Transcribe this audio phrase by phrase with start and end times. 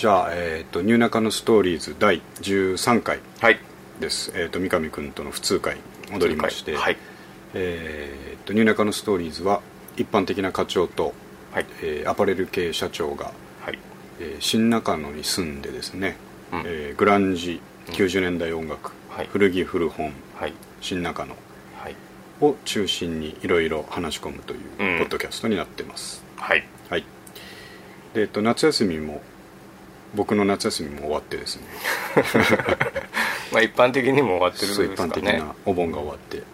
[0.00, 3.60] じゃあ、えーと「ニューナカのストーリーズ」第13回はい。
[4.00, 5.76] です、えー、と三上君との普通会
[6.10, 6.96] 戻りまして、はい。
[7.52, 9.60] えーと「ニューナカのストーリーズ」は
[9.98, 11.12] 一般的な課長と、
[11.52, 11.66] はい。
[11.82, 13.78] えーアパレル系社長が、はい。
[14.20, 16.16] えー新中野に住んでですね、
[16.50, 16.62] うん。
[16.64, 19.28] えーグランジ90年代音楽、はい。
[19.30, 20.54] 古着古本はい。
[20.80, 21.36] 新中野
[21.78, 21.96] はい。
[22.40, 24.90] を中心にいろいろ話し込むというポうん。
[25.02, 26.66] ッドキャストになってます、はい。
[26.88, 27.04] はい。
[28.14, 29.20] で、えっと、夏休みも
[30.14, 31.62] 僕の夏休みも終わってですね。
[33.52, 34.92] まあ一般的にも終わってるんですかね。
[34.94, 36.44] 一般的なお盆が終わって、うん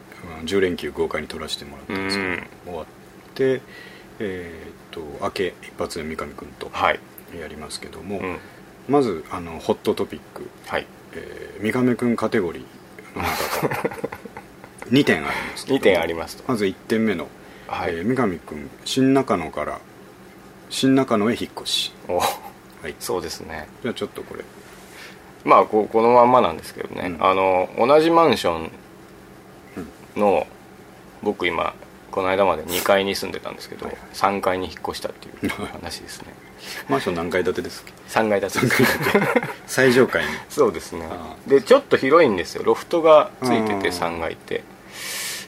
[0.45, 2.47] 10連休豪快に取らせてもらったんですけど、うん。
[2.67, 2.87] 終わっ
[3.35, 3.61] て
[4.19, 7.01] えーっと明け一発で三上君とはい。
[7.41, 8.39] やりますけども、うん。
[8.89, 10.87] まずあのホットトピック、はい。
[11.13, 13.91] えー三上君カテゴリーの中から
[14.91, 16.45] 2点ありますけど2点ありますと。
[16.49, 17.29] まず1点目の、
[17.67, 17.95] はい。
[17.95, 19.81] えー三上君新中野から
[20.69, 22.21] 新中野へ引っ越し、お
[22.87, 23.67] はい、そうですね。
[23.83, 24.45] じゃあちょっとこれ。
[25.45, 27.25] まあここのまんまなんですけどね、うん。
[27.25, 28.71] あの同じマンション
[30.15, 30.47] の
[31.21, 31.75] 僕今
[32.13, 36.33] この間まで2階に住んでたんですけど、はい3階に引っ越したっていう 話ですね。
[36.89, 38.85] マンション何階建てですか3階建てです。
[39.67, 40.31] 最上階に。
[40.49, 41.09] そうですね。
[41.11, 42.63] あでちょっと広いんですよ。
[42.65, 44.63] ロフトがついててあー3階って。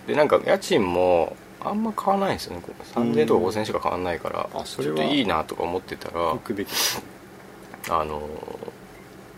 [0.09, 2.63] でなんか家賃もあんま変わらないんですよね。
[2.65, 6.71] こう3000とか5000しか変わらないからちょっといいなとか思ってたら行くべき
[7.89, 8.29] あの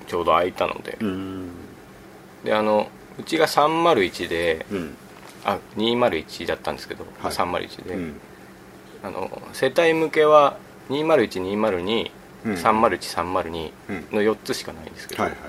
[0.07, 0.97] ちょうど空いたので。
[1.01, 1.51] うん。
[2.45, 4.97] であのうちが301でうん。
[5.45, 7.33] あ201だったんですけど、はい。
[7.33, 8.21] 301で、うん。
[9.03, 10.57] あの世帯向けは
[10.91, 12.11] 201202、
[12.45, 12.53] うん。
[12.55, 14.07] 301-302うん。
[14.13, 15.41] の4つしかないんですけど、はいはい。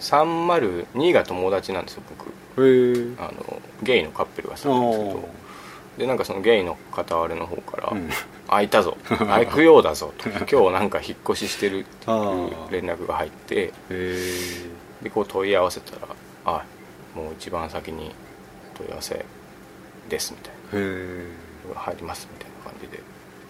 [0.00, 2.30] 302が友達なんですよ僕。
[3.18, 5.39] あのゲイのカップルが住んでるんですけど
[6.00, 8.08] でなんかそのゲイの片割れの方からうん
[8.48, 8.96] 「空いたぞ。
[9.06, 12.12] 空くようだぞ」と「今日なんか引っ越ししてる」ってあ。
[12.12, 13.70] いうー連絡が入って
[15.02, 16.08] でこう問い合わせたら
[16.46, 16.64] 「あ
[17.14, 18.12] もう一番先に
[18.78, 19.22] 問い合わせ
[20.08, 21.24] です」みたいへえ。
[21.74, 23.02] な「入ります」みたいな感じで。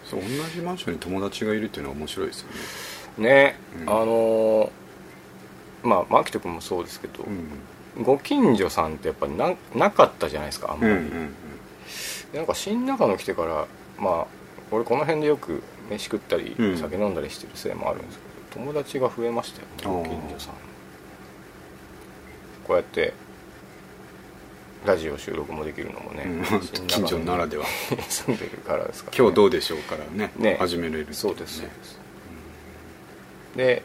[0.05, 2.49] そう同じマンションに友達がいるっていうのは面白いですよ
[3.19, 3.29] ね。
[3.29, 3.89] ね、うん。
[3.89, 4.71] あのー
[5.85, 8.03] まあ牧人君もそうですけど、うん。
[8.03, 11.50] ご近所さんってやっぱななかったじゃないですかあんまり、うんうんで
[12.35, 13.67] なんか新中野来てから
[13.99, 14.27] まあ
[14.71, 16.77] 俺この辺でよく飯食ったりうん。
[16.79, 20.21] 酒飲んだりしてるせいもあるんですけど、友達が増えましたよねごあー。
[20.21, 20.55] 近所さん。
[22.67, 23.13] こうやって
[24.87, 26.45] ラジオ収録もできるのもね、うん。
[26.45, 27.65] 新中近所ならでは。
[27.91, 30.57] に 住んでるからですから、ね、今日どうでしょうからねね。
[30.61, 31.99] 始めれるっていそうですそうです、
[33.57, 33.83] で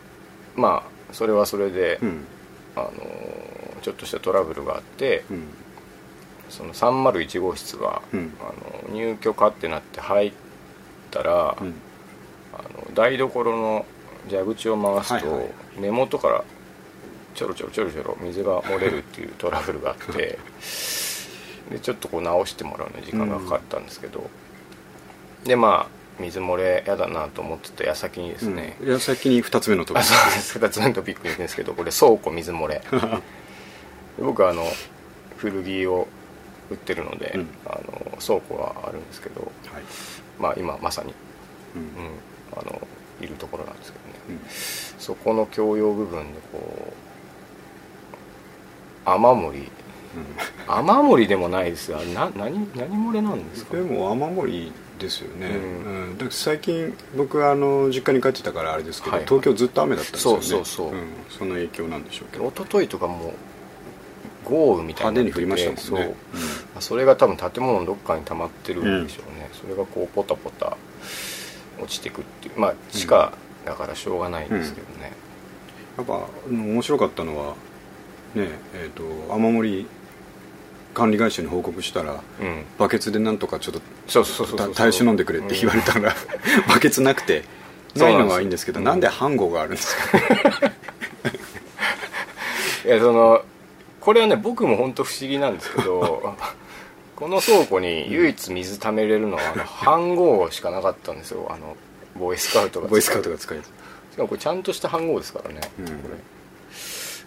[0.55, 2.25] まあそれはそれで、うん。
[2.75, 2.91] あの
[3.81, 5.47] ちょっとしたトラブルがあって、うん
[6.49, 8.33] その301号室が、うん。
[8.39, 10.33] あの入居かってなって入っ
[11.11, 11.73] たら、うん。
[12.53, 13.85] あの台所の
[14.29, 15.51] 蛇口を回すと、はいはい。
[15.79, 16.43] 根元から
[17.35, 20.39] ちょろちょろちょろちょろ水が漏れるっていう トラブルがあって
[21.69, 24.29] でちょっとこう直してもらうのに時間がかかったんですけど、
[25.43, 28.87] でまあ水漏れやだなと思ってた矢先にですね、うん。
[28.87, 30.59] いや先に2つ目のとこあそうです。
[30.59, 32.81] 2つ目のトピックに行くんですけどこれ倉庫水漏れ。
[34.17, 34.63] で僕はあの
[35.37, 36.07] 古着を
[36.69, 37.47] 売ってるので、うん。
[37.65, 39.83] あの倉庫があるんですけどはい。
[40.39, 41.13] まあ今まさに、
[41.75, 41.81] うん。
[41.81, 41.87] うん、
[42.53, 42.87] あの
[43.21, 44.39] いるところなんですけどね、うん。
[44.99, 46.93] そこの共用部分でこ
[49.05, 49.69] う雨漏り。
[50.65, 53.75] 雨漏りでもないですがな何何漏れなんですか？
[53.75, 56.17] でも雨漏りですよね、ううん。
[56.17, 59.25] だ最近僕はあの実家に帰ってたからあれですけど、はい。
[59.25, 60.41] 東京ずっと雨だったんですよね。
[60.41, 60.91] そうそうそう。
[60.93, 62.47] うん、その影響なんでしょうけど。
[62.47, 63.33] 一昨日とかもう
[64.45, 65.81] 豪雨みたいなに降りましたもんね。
[65.81, 66.81] そう。
[66.81, 70.77] それが多分建物のどっかに溜まってるんでしょうね、それがこうポタポタ
[71.79, 73.33] 落ちてくっていうまあ地下
[73.65, 75.11] だからしょうがないんですけどね、
[75.97, 77.55] やっぱうん面白かったのは
[78.35, 79.87] ねえっ、と雨漏り
[80.93, 82.63] 管理会社に報告したらうん。
[82.77, 83.81] バケツでなんとかちょっと
[84.73, 86.13] 耐え忍んでくれって言われたら、
[86.67, 87.43] バケツなくて
[87.95, 90.17] ないのがいいんですけどうんなんで飯盒があるんですか？
[92.85, 93.41] いやその
[94.05, 96.35] これはね僕も本当不思議なんですけど
[97.15, 101.47] この倉庫に唯一水溜めれるのはあの飯盒しかなかったんですよ。
[101.49, 101.75] あの
[102.15, 105.85] ボーイスカウトがボーイスカウトが使えるしかもこれちゃんとした飯盒ですからね、うん。
[105.85, 105.91] こ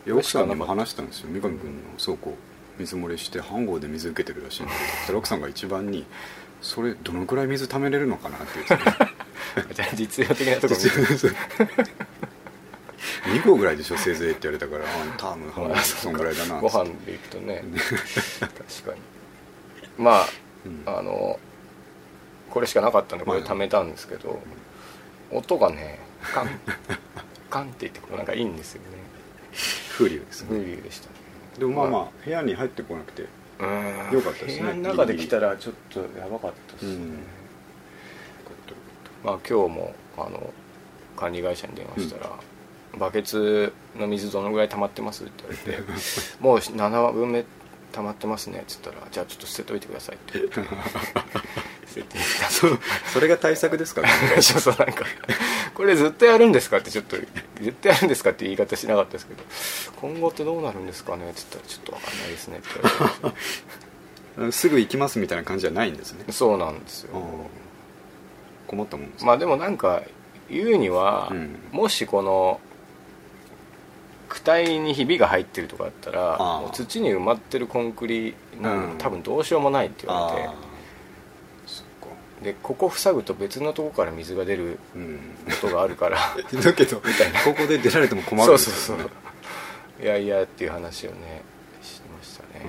[0.07, 0.13] れ。
[0.13, 1.29] 奥さんにも話したんですよ。
[1.31, 1.59] 三上君の
[2.03, 2.35] 倉庫。
[2.79, 6.07] 水漏れして飯盒で水受けてるらしいんだけどそしたら奥さんが一番に
[6.63, 10.81] 「それどのくらい水溜めれるのかな?」って言って実用的なところ
[13.25, 14.85] 2合ぐらいでしょせいぜいって言われたから。
[14.85, 16.61] あターム半分あそんぐらいだな。
[16.61, 17.65] ご飯でいくとね。
[18.41, 19.01] 確かに。
[19.99, 20.29] まあ、
[20.65, 20.83] うん。
[20.87, 21.39] あの
[22.51, 24.41] これしかなかったんでこれ貯めたんですけど、
[25.31, 26.49] 音がねカン
[27.51, 28.99] カンって言ってこうなんかいいんですよね。
[29.93, 31.15] 風流です風ね流でしたね。
[31.59, 33.27] でもまあまあ部屋に入ってこなくて
[33.59, 34.15] うん。
[34.17, 34.63] よかったですね。
[34.63, 37.19] 部屋の中で来たらちょっとやばかったですね、うん。
[39.25, 40.53] まあ今日もあの
[41.17, 42.31] 管理会社に電話したら、
[42.97, 45.93] バケツの水どのぐらい溜まってます?」って言われて
[46.41, 47.45] 「もう7分目
[47.93, 50.55] 溜まってますね」っつったら「じゃあちょっと捨てといてください」って言って
[51.89, 52.19] 捨てて
[52.51, 52.79] そう
[53.13, 54.03] それが対策ですか？
[54.03, 54.09] ね
[54.43, 55.05] そなんか
[55.75, 57.17] 「これずっとやるんですか?」ってちょっと
[57.61, 59.43] 「絶対やるんですか?」って言い方しなかったですけど
[60.01, 62.83] 「今後ってどうなるんですかね?」って言ったら「ちょっと分かんないですね」って言
[63.31, 63.35] わ
[64.39, 66.25] れて すぐ行きますみたいな感じじゃないんですね？
[66.31, 67.11] そうなんですよ
[68.67, 70.03] 困ったもんですねまあでもなんか
[70.51, 72.61] 言うには、うんもしこの
[74.29, 78.99] 躯体にひびが入ってるとかだったらもう土に埋まってるコンクリの、うん。
[78.99, 80.49] 多分どうしようもないって言われて。
[80.49, 80.55] あー
[81.67, 82.45] そっか。
[82.45, 85.19] でここ塞ぐと別のとこから水が出るうん。
[85.61, 86.19] ことがあるから。
[86.63, 87.03] だけどこ
[87.57, 88.47] こで出られても困る。
[88.47, 89.11] そうそうそう。
[90.01, 91.43] いやいやっていう話をね
[91.83, 92.65] してましたね、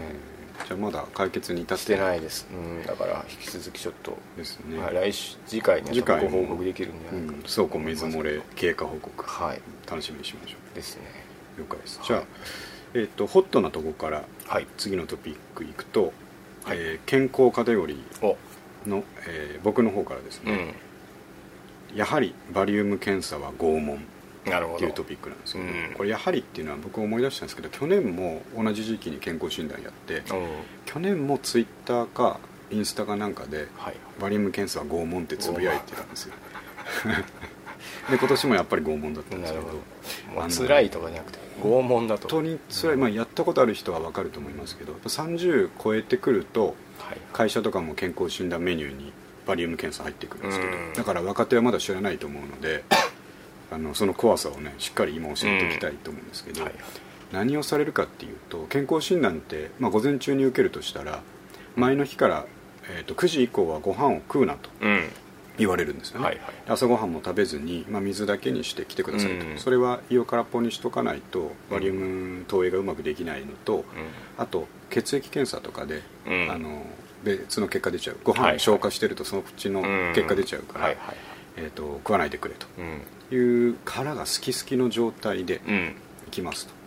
[0.62, 0.66] うん。
[0.66, 1.96] じゃあまだ解決に至って。
[1.96, 9.24] ないです、うん、だから引き続きちょっと、ですね、はい来週次回には次回ご報告できるんじゃうないかとん、倉庫水漏れ経過報告。
[9.24, 9.62] はい。
[9.88, 11.04] 楽しみにしましょですね。
[11.16, 11.19] う
[11.60, 12.24] 了解です、はいじゃあ、
[12.96, 14.68] えっとホットなとこからはい。
[14.78, 16.12] 次のトピックいくと、
[16.64, 16.78] はい。
[16.80, 18.36] えー健康カテゴリお。
[18.86, 20.76] ーの、えー僕の方からですうね、
[21.94, 21.98] ん。
[21.98, 24.00] やはりバリウム検査は拷問っ
[24.78, 25.94] ていうトピックなんですけど、うん。
[25.96, 30.24] これやはりっていうのは僕思い出したんですけど去年も同じ時期に健康診断やって
[30.86, 32.40] 去年もツイッターか
[32.72, 33.96] インスタかなんかではい。
[34.20, 36.34] バリウム検査は拷問ってつぶやいてたんですよ
[38.10, 39.66] で今年もやっぱり拷問だったんですけど。
[39.66, 40.50] ど。
[40.50, 42.28] 辛いとかじゃなくて拷問だと。
[42.28, 47.18] 本当に辛い、まあ、やったことある人は分かると思いますけど30超えてくるとはい。
[47.34, 49.12] 会社とかも健康診断メニューに
[49.46, 50.94] バリウム検査入ってくるんですけどうん。
[50.94, 52.84] だから若手はまだ知らないと思うので
[53.72, 56.74] あのその怖さをねしっかり今教えておきたいと思うんですけど、はい。
[57.32, 61.22] 何をされるかっていうと健康診断って、まあ、午前中に受けるとしたら
[61.76, 62.46] 前の日から、
[62.90, 64.70] えー、と9時以降はご飯を食うなと。
[64.82, 65.10] うん
[65.60, 66.54] 言われるんですよね、はいはい。
[66.68, 73.86] 朝ごはんも食べずに、まあ、水だけにして来てくださいと、うんそれは胃を空っぽにしとかないとバリウム投影がうまくできないのと、
[74.38, 76.52] あと血液検査とかで、うん。
[76.52, 76.86] あの
[77.24, 78.18] 別の結果出ちゃう。
[78.24, 79.82] ごはいはい飯消化してるとその口の
[80.14, 81.16] 結果出ちゃうから、はいはい。
[81.58, 83.02] えー、と食わないでくれうん。
[83.30, 85.96] という殻が好き好きの状態でうん。
[86.26, 86.80] 行きますと。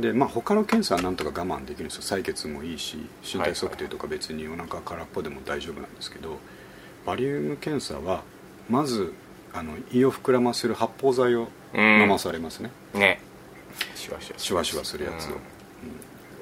[0.00, 2.02] でまあ他の検査はなんとか我慢できるんですよ。
[2.02, 6.38] 採血もいいし身体測定とか別にお腹空っぽでも大丈夫なんですけど
[7.04, 8.22] バリウム検査は
[8.68, 9.12] まず
[9.52, 13.20] あの胃を膨らませる発泡剤を飲まされますね、ね。
[13.94, 15.32] シュワシュワシュワシュワするやつを、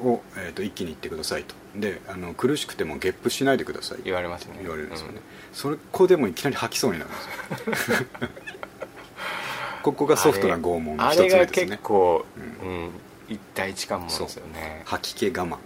[0.04, 0.12] うん。
[0.12, 1.54] を、えー、と一気にいってくださいと。
[1.74, 4.58] であの苦しくてもゲップしないでください言われますね。
[4.60, 5.20] 言われるんですよね、
[5.52, 7.14] それこでもいきなり吐きそうになるん
[7.70, 7.98] ですよ。
[9.82, 11.66] ここがソフトな拷問のあ一つ目れがですね。
[11.66, 12.90] 結構ううん
[13.28, 14.82] 一対一関門ですよね。
[14.84, 15.58] 吐き気我慢。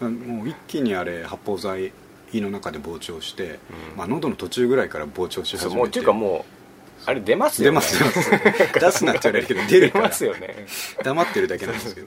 [0.00, 0.14] うん。
[0.38, 1.92] もう一気にあれ発泡剤
[2.32, 3.96] 胃の中で膨張して、うん。
[3.96, 5.76] まあ、喉の途中ぐらいから膨張し始めて。
[5.76, 6.62] もうっていうかもう
[7.04, 7.74] あれ出ます出よね。
[7.76, 8.30] ます出ます
[8.80, 10.04] 出すなって言われるけど出るから。
[10.08, 10.66] ますよね。
[11.02, 12.06] 黙ってるだけなんですけど。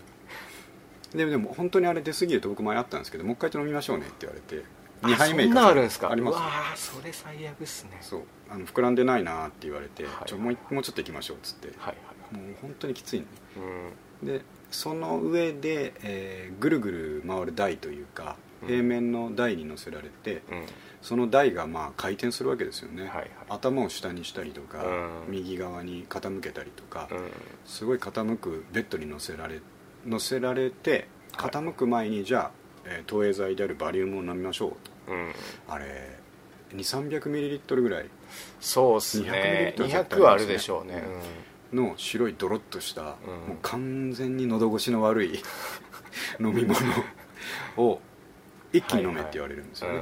[1.15, 4.65] でもでも本当にあれ出過ぎると僕前あったんですけどもう一回飲みましょうねって言われて
[5.03, 6.11] 2杯目あそんなあるんですか？
[6.11, 7.97] ありますうわーそれ最悪っすね。
[8.01, 8.21] そう。
[8.49, 10.29] あの膨らんでないなって言われて、はい。
[10.29, 11.95] ちょもういもうちょっと行きましょうっつって、はい
[12.31, 12.37] はい。
[12.37, 13.27] もう本当にきついんで。
[14.21, 14.27] うん。
[14.27, 20.65] でその上で、えーぐるぐる回る台というかうん平面の台に乗せられて、うん。
[21.01, 23.29] その台がまあ回転するわけですよね、はいはい。
[23.49, 25.09] 頭を下にしたりとか、うん。
[25.29, 27.31] 右側に傾けたりとか、うん。
[27.65, 29.61] すごい傾くベッドに乗せられ
[30.05, 32.51] 乗せられて傾く前にじゃあ、
[32.85, 34.69] えー投影剤であるバリウムを飲みましょう。
[35.07, 35.31] とうん。
[35.67, 36.17] あれ
[36.73, 38.05] 2300ミリリットルぐらい。
[38.59, 39.73] そうっすね。
[39.77, 41.03] 200ml 200はあるでしょうね。
[41.73, 43.07] の白いドロッとした、うん。
[43.07, 43.15] も
[43.55, 45.39] う完全に喉越しの悪い
[46.39, 46.79] 飲み物
[47.77, 47.99] を
[48.77, 50.01] 一気に飲めって言われるんですよね、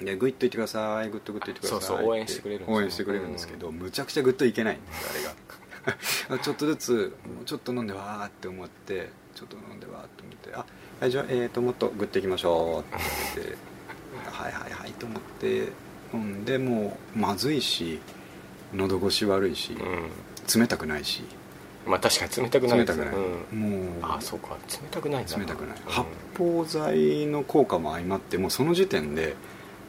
[0.00, 2.76] でグイッといってくださいグッとグッといってくださいそうそう応援してくれるんですよ。
[2.76, 6.38] 応援してくれるんですけど、むちゃくちゃグッといけないんですあれが。
[6.38, 10.66] ちょっとずつもうちょっと飲んでわーって思ってちょっと飲んでわーって思ってあ
[11.00, 13.58] はいじゃあ、えー、ともっとグッといきましょうって言われて。
[14.30, 15.68] はいはいはいと思って
[16.12, 18.00] 飲んでもうまずいし
[18.74, 20.60] 喉越し悪いし、うんうん。
[20.60, 21.24] 冷たくないし
[21.86, 23.08] まあ確かに冷たくない冷たくない、
[23.52, 23.60] うん。
[23.60, 24.56] もうあそうか。
[24.70, 25.92] 冷たくない冷たくない、うん。
[25.92, 26.08] 発
[26.38, 29.34] 泡剤の効果も相まってもうその時点で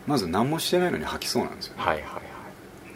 [0.08, 1.84] まず何もしてないのに吐きそうなんですよ、ね。
[1.84, 2.14] はいはいはい。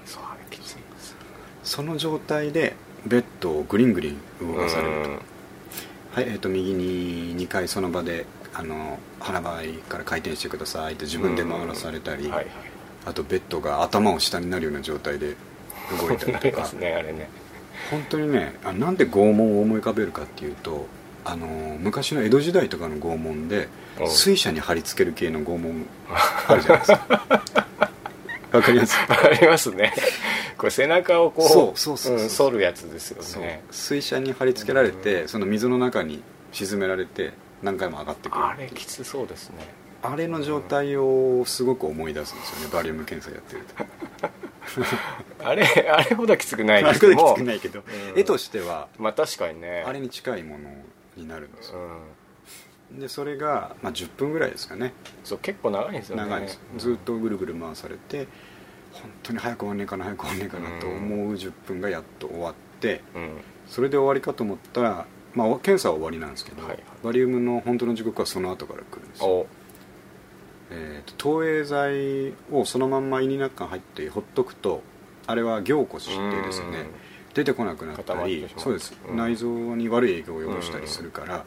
[0.06, 1.16] そうあれきついです。
[1.64, 5.16] その状態でベッドをグリングリン動かされると、うん。
[5.16, 5.22] はい
[6.18, 12.48] えー、と右に2回その場であの腹ばいから回転してくださいって自分で回らされたり、はいはい。
[13.06, 15.36] あとベッドが頭を下になるような状態で
[16.00, 16.66] 動いたりとか。
[16.66, 17.30] すねあれね
[17.92, 20.86] 本当にねあなんで拷問を思い浮かべるかっていうと
[21.26, 21.48] あの
[21.80, 23.68] 昔の江戸時代とかの拷問で
[24.00, 25.86] うん水車に貼り付ける系の拷問
[26.48, 27.24] あるじゃないですか。
[28.54, 28.96] わかります？
[29.10, 29.94] ありますね。
[30.58, 32.48] これ背中をこうそうそうそうそう。
[32.48, 33.64] ん反るやつですよね。
[33.72, 36.22] 水車に貼り付けられてその水の中に
[36.52, 39.56] 沈められて何回も上がってくるあれきつそうですね。
[40.04, 42.68] あれの状態をすごく思い出すんですよね。
[42.74, 43.62] バリウム検査やってる
[44.22, 44.28] と
[45.44, 48.20] あれあれほどきつくないけどきつくないけど、うん。
[48.20, 49.84] 絵としてはまあ確かにね。
[49.86, 50.70] あれに近いもの
[51.16, 51.80] になるんですよ。
[52.92, 53.00] うん。
[53.00, 54.94] でそれが、まあ、10分ぐらいですかね。
[55.24, 56.24] そう結構長いんですよね。
[56.24, 56.60] 長いです。
[56.78, 58.28] ずっとぐるぐる回されて
[58.94, 63.30] 本当に早く終わんねえかな早く終わんねえかなと思う10分がやっと終わってうん。
[63.68, 66.84] それで終わりかと思ったら、まあ、検査は終わりなんですけど、はいはい。
[67.04, 69.48] バリウムの本当の時刻はその後から来るんですよ、お
[70.72, 74.82] えーと投影剤をそのまんま胃に中に入ってほっとくと
[75.28, 76.88] あれは凝固してですね。
[77.34, 79.18] 出てこなくなったりそうです、うん。
[79.18, 81.46] 内臓に悪い影響を及ぼしたりするから、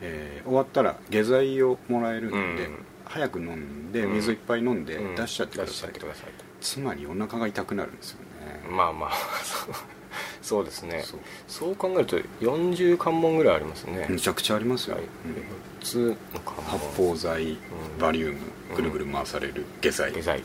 [0.00, 2.78] えー終わったら下剤をもらえるので、うん。
[3.04, 4.14] 早く飲んでうん。
[4.14, 5.14] 水をいっぱい飲んでうん。
[5.16, 6.30] 出しちゃってくだ出しちさいと、ゃってください
[6.60, 9.10] つまりお腹が痛くなるんですよね、まあまあ
[10.44, 11.02] そうですね。
[11.48, 11.74] そう。
[11.74, 14.06] 考えると40関門ぐらいありますね。
[14.10, 15.04] むちゃくちゃありますよ、はい。
[15.04, 15.10] うん。
[15.10, 15.14] 4
[15.80, 16.64] つの関門。
[16.66, 17.56] 発泡剤、ん。
[17.98, 18.38] バリウム
[18.76, 20.42] ぐるぐる回される下剤、下剤。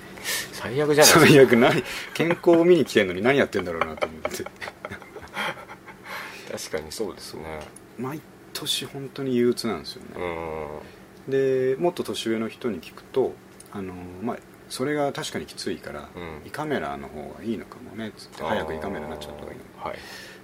[0.54, 4.46] 最悪じゃない最悪何健康を見に来てんのに何やってんだろうなと思って。
[6.50, 7.44] 確かにそうですね。
[7.98, 8.22] 毎
[8.54, 10.26] 年本当に憂鬱なんですようね、
[11.28, 11.32] ん。
[11.32, 13.34] でもっと年上の人に聞くと
[13.74, 14.38] あの、まあ、
[14.70, 16.48] それが確かにきついから、うん。
[16.48, 19.98] 胃カメラの方がいいのかもねっつって早く胃カメラになっちゃった方がいいのはい。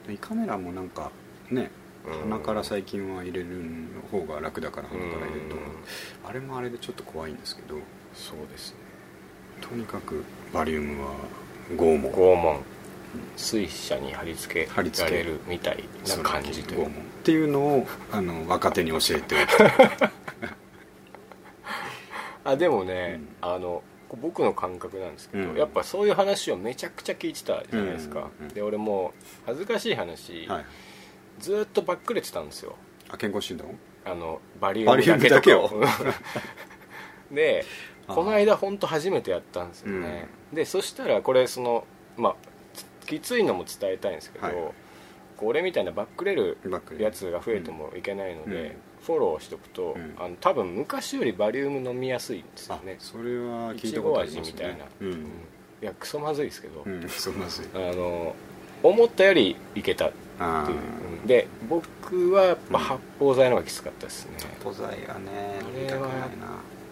[0.08, 1.12] で胃カメラもなんか
[1.50, 1.72] ね
[2.05, 2.20] うん。
[2.32, 3.48] 鼻から最近は入れる
[4.12, 5.55] 方が楽だから鼻から入れると。
[5.55, 5.62] うん。
[6.29, 7.75] あれもあれでちょっと怖いんですけど
[8.13, 8.77] そうですね。
[9.62, 11.12] とにかくバリウムは
[11.75, 12.12] 拷問。
[12.12, 12.60] 拷問。
[13.38, 16.82] 水車に貼り付貼り付けけられるみたいな感じという。
[16.82, 19.36] 拷問っていうのをあの若手に教えて
[22.44, 23.82] あでもね、あの
[24.14, 25.58] 僕の感覚なんですけど、うん。
[25.58, 30.66] やっぱそういう話をめちゃくちゃ聞いてたじゃないですか、うんうんで俺もう恥ずかしい話、はい。
[31.40, 32.76] ずーっとばっくれてたんですよ。
[33.10, 33.74] あ健康診断を？
[34.06, 35.70] あのバリウバリウムだけを。
[37.32, 37.66] で
[38.08, 42.36] この間本当初めてやったんですよね、でそしたらこれそのまあ
[43.08, 44.56] きついのも伝えたいんですけど、はい。
[44.56, 46.58] こう俺みたいなバックれる。
[47.00, 48.72] やつが増えてもいけないので、うん
[49.06, 50.16] フォローしておくと、うん。
[50.18, 55.12] あの多分昔よりバリウム飲みやすいんですよあねそれは聞いたことありご味みたいな、ますねううん。
[55.12, 55.18] ん、い
[55.82, 57.66] やクソまずいですけど、うん、そうまずい。
[57.74, 58.36] あの
[58.84, 61.28] 思ったよりいけたってあいう、うん。
[61.28, 66.10] で僕はやっぱ発泡剤の方がきつかったですね、あポザイがねあれは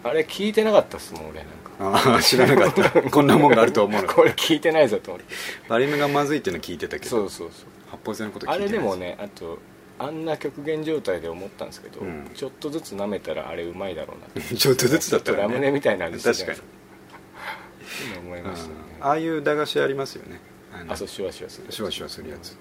[0.06, 1.54] あれ聞いてなかったですもん俺なんか。
[1.80, 3.02] ああ知らなかった。
[3.10, 4.08] こんなもんがあるとは思うの。
[4.08, 5.12] これ聞いてないぞと。
[5.12, 5.34] 思って
[5.68, 7.10] バリウムがまずいっていうの聞いてたけど。
[7.10, 7.68] そうそうそう。
[7.90, 9.60] 発泡剤のこと聞あいてないれでもねあと
[10.00, 12.30] あんな極限状態で思ったんですけど、うん。
[12.34, 18.20] ちょっとずつ舐めたらあれうまいだろうな ちょっとずつだったら、ね、ラムネみたいな味して確かに。
[18.26, 18.74] 思いましたね。
[18.98, 20.40] うんああいう駄菓子ありますよね。
[20.74, 22.56] あのあそうシュワシュワするシュワシュワするやつ。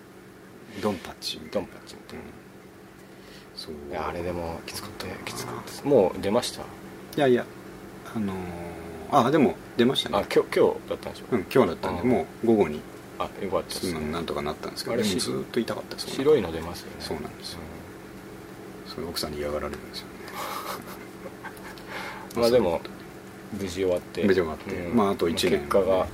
[0.82, 2.24] ドンパッチドンパッチみたいな。
[3.54, 3.74] そう。
[3.96, 5.06] あれでもきつかった。
[5.06, 5.84] ねきつかったです。
[5.84, 6.62] もう出ました？
[6.62, 6.64] い
[7.16, 7.46] やいや。
[8.14, 8.36] あのー
[9.14, 10.18] あでも出ましたね。
[10.18, 11.24] あ今日今日だったんでしょ？
[11.30, 12.80] うん今日だったんでうんもう午後に
[13.24, 16.96] あよかったなんとかなったんですけどあれしでもずーっと痛かったです白いの出ますよね。
[17.00, 17.58] そうなんですよ。
[18.86, 20.12] それ奥さんに嫌がられるんですよね。
[22.36, 22.80] う んまあでも
[23.58, 24.22] 無事終わって。
[24.24, 24.90] 無事終わって。
[24.94, 26.06] まああと一年結果が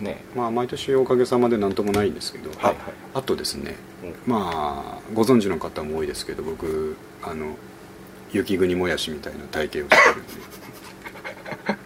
[0.00, 0.24] ね。
[0.36, 2.74] まあ毎年おかげさまで何ともないんですけど、はいはい。
[3.14, 3.76] ああとですね。
[4.04, 4.14] うん。
[4.26, 7.56] まあご存知の方も多いですけど僕あの
[8.32, 10.32] 雪国もやしみたいな体型をしてるんで。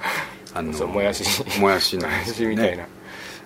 [0.55, 1.25] あのそうもやし。
[1.61, 2.87] もやしなんもやしみたいな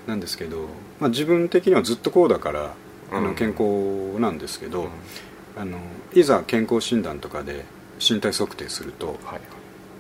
[0.07, 0.67] なんですけど、
[0.99, 2.75] まあ、自分的にはずっとこうだから
[3.13, 3.25] あうん。
[3.25, 4.91] の健康なんですけど、うん。
[5.57, 5.79] あの
[6.15, 7.65] いざ健康診断とかで
[8.01, 9.41] 身体測定するとはい。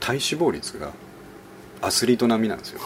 [0.01, 0.91] 体脂肪率が
[1.83, 2.81] アスリート並みなんですよ。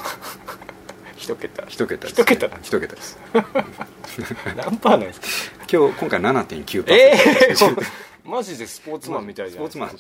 [1.17, 1.65] 一桁。
[1.69, 2.47] 一桁です、一桁。
[2.63, 3.19] 一桁です。
[4.57, 5.21] 何パーなんです
[5.59, 5.67] か？
[5.71, 7.13] 今日今回7.9%え
[7.51, 7.55] え
[8.25, 9.99] マジでスポーツマンみたいじゃんスポーツマン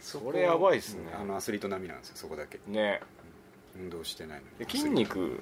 [0.00, 1.00] それやばいっすね。
[1.20, 2.58] あのアスリート並みなんですよそこだけ。
[2.66, 3.00] ね。
[3.78, 5.40] 運動してないのでに筋肉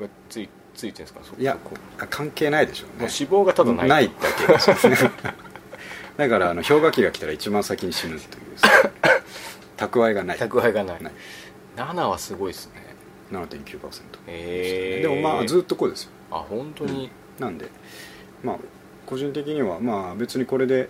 [0.00, 1.20] がついついてるんですか？
[1.36, 1.56] そいや
[2.10, 2.92] 関係ないでしょうね。
[2.94, 3.88] もう脂肪がただない。
[3.88, 4.12] ないだ
[4.46, 4.96] けですね。
[6.16, 8.44] だからあの氷河期が来たら一番先に死ぬという
[9.76, 10.38] 蓄えがない。
[10.38, 11.02] 蓄えがない。
[11.02, 11.12] ない。
[11.76, 12.88] 7はすごいですね。
[13.30, 13.78] 7.9%
[14.26, 16.10] へえでもまあずっとこうですよ。
[16.30, 17.10] あ本当に。
[17.38, 17.68] なんで
[18.42, 18.56] まあ
[19.06, 20.88] 個人的にはまあ別にこれで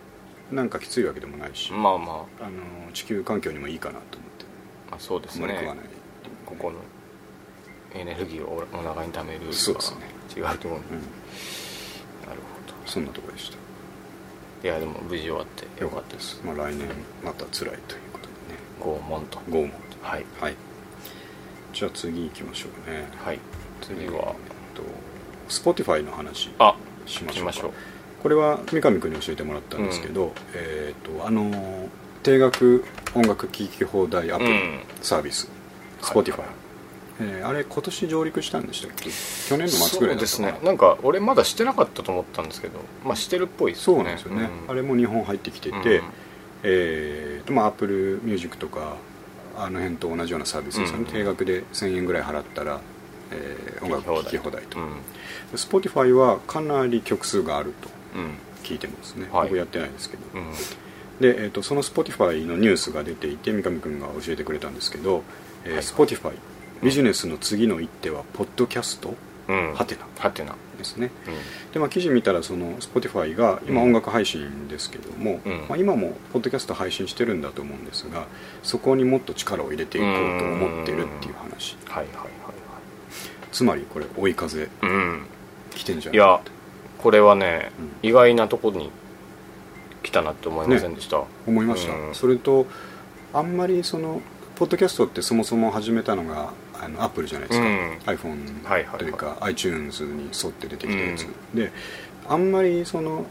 [0.51, 2.45] なんかきついわけでもないし、まあまあ。
[2.45, 4.45] の地球環境にもいいかなと思って。
[4.89, 5.45] あ、まあ、そうですね。
[5.45, 5.85] あんまり食わない。
[6.47, 6.77] ここの
[7.99, 9.99] エネルギーをお腹に溜めるのそうですね。
[10.37, 10.97] 違うと思う、うん。
[12.29, 12.41] なる
[12.85, 13.57] ほそんなところでした。
[14.63, 16.41] どいやでも無事終わってよかったです。
[16.45, 16.89] まあ来年
[17.23, 18.59] また辛いということでね。
[18.81, 19.39] 拷問と。
[19.41, 20.25] 拷問はい。
[20.41, 20.57] はい。
[21.73, 23.07] じゃあ次行きましょうね。
[23.25, 23.39] はい。
[23.83, 24.13] 次は。
[24.13, 24.83] えーと
[25.49, 26.77] Spotify の話あ
[27.07, 27.53] しましょうか。
[27.53, 27.73] しましょう。
[28.23, 31.89] これは三上君に教えてもらったんですけど、えっ、とあのー
[32.23, 34.81] 定額音楽聴き放題アプリ、うん。
[35.01, 35.49] サービス。
[36.03, 36.23] はい。
[36.23, 36.43] Spotify、
[37.21, 39.11] えーあれ今年上陸したんでしたっけ？
[39.49, 40.59] 去年の末ぐらいですね。
[40.63, 44.71] なんか俺まだしてなかったと思ったんですけどまあしてるっぽいですそうなんですよね、うん。
[44.71, 46.05] あれも日本入ってきてて、うん。
[46.63, 48.97] えーとまあ、Apple Music とか
[49.57, 51.13] あの辺と同じようなサービスですよね、うん。
[51.13, 52.81] 定額で1000円ぐらい払ったら、
[53.31, 54.97] えー音楽聴き放題と、うん。
[55.55, 58.35] Spotify はかなり曲数があるとうん。
[58.65, 59.49] 聞いてますね、はい。
[59.49, 60.53] 僕やってないですけど、うん。
[61.21, 65.23] で、えー、とその Spotify のニュースが出ていて三上君が教えてくれたんですけど、
[65.65, 65.83] えーはい。
[65.83, 66.33] Spotify
[66.83, 69.15] ビジネスの次の一手はポッドキャスト？
[69.49, 69.75] うん。
[69.75, 71.11] はてなはてなですね。
[71.27, 71.73] うん。
[71.73, 75.67] で、まあ、記事見たらその Spotify が今うん音楽配信ですけども、うん。
[75.69, 78.27] まあ、今もポッドキャスト配信してるんだと思うんですが
[78.63, 81.77] そこにもっと力を入れていこうと思ってるっていう話。
[81.87, 82.29] はいはいはい
[83.51, 85.23] つまりこれ追い風はいうん
[85.75, 86.51] 来てんじゃいやないかって。
[86.99, 88.91] これはね、う意外なとこに
[90.03, 92.15] 来たなって思いませんでした、思いました、うん。
[92.15, 92.67] それと
[93.33, 94.21] あんまりその
[94.57, 97.75] ポッドキャストってそもそも始めたのがあのアップルじゃないですか、うん。
[97.75, 101.33] はいはい iPhone というか、iTunes に沿って出てきたやつ、うん。
[101.55, 101.73] で
[102.29, 103.25] あんまりその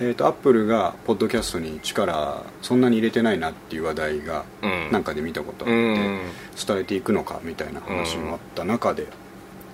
[0.00, 4.92] えー、とアップルがポッドキャストに力そんなに入れてないなっていう話題がうん。
[4.92, 6.20] なんかで見たことあうって、ん。
[6.66, 9.08] 伝えていくのかみたいな話もあった中で、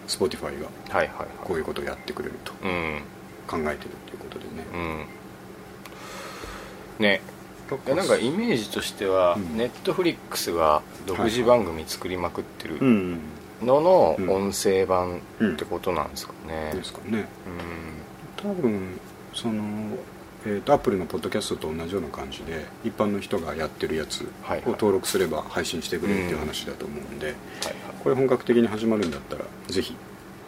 [0.08, 1.26] Spotify がはいはいはい。
[1.44, 3.02] こういうことをやってくれるとうん。
[3.46, 4.76] 考えてるということでね、う
[7.02, 7.04] ん。
[7.04, 7.20] ね
[7.94, 9.56] なんかイメージとしては、うん。
[9.56, 13.18] ネットフリックスが独自番組作りまくってるうん。
[13.62, 14.30] ののうん。
[14.30, 16.72] 音声版ってことなんですかね。
[16.74, 17.26] ですかね。
[18.44, 18.50] うん。
[18.50, 19.00] 多分
[19.32, 19.62] その、
[20.46, 24.24] えー、とアップルのポッドキャストと同じような感じで一般の人がやってるやつ
[24.66, 27.74] を登録すれば配信してくれるっていう話だと思うんで、はいはい。
[28.02, 29.96] これ本格的に始まるんだったらぜひ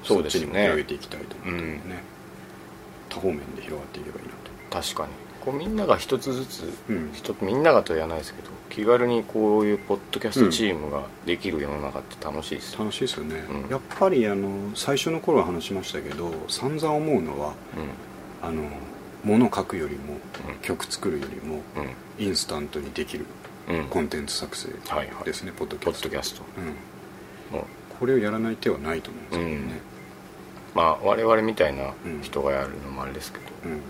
[0.04, 1.80] そっちにも広げていきたいと思ってね、
[3.08, 4.36] 多方面で広がっていけばいいなと。
[4.82, 7.12] 確かにこうみんなが一つずつ、うん。
[7.40, 12.72] みんながとは言わないですけど気軽にこういうポッドキャストチームができる世の中って楽しいです。
[12.72, 13.70] よ、楽しいですよね、うん。
[13.70, 17.54] やっぱりあの最初の頃は話しましたけど散々思うのは
[18.42, 18.64] あの
[19.22, 20.14] 物書くよりも
[20.48, 20.54] うん。
[20.62, 22.24] 曲作るよりもうん。
[22.26, 23.24] インスタントにできる
[23.68, 23.78] うん。
[23.78, 25.24] うんコンテンツ作成はいはい。
[25.24, 26.08] ですね、ポッドキポャスト。
[26.08, 26.42] ッドキャスト。
[27.52, 27.60] うん、
[28.00, 29.80] これをやらない手はないと思うんですけどね、
[30.74, 32.20] まあ我々みたいなうん。
[32.20, 33.80] 人がやるのもあれですけど、うん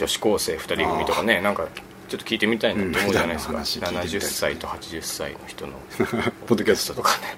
[0.00, 1.68] 女子高生2人組とかねなんか
[2.08, 3.58] ちょっと聞いてみたいなと思うじゃないですか、うん。
[3.58, 5.74] 話聞いてみたい70歳と80歳の人の
[6.48, 6.94] ポッドキャスト。
[6.94, 7.36] とかね。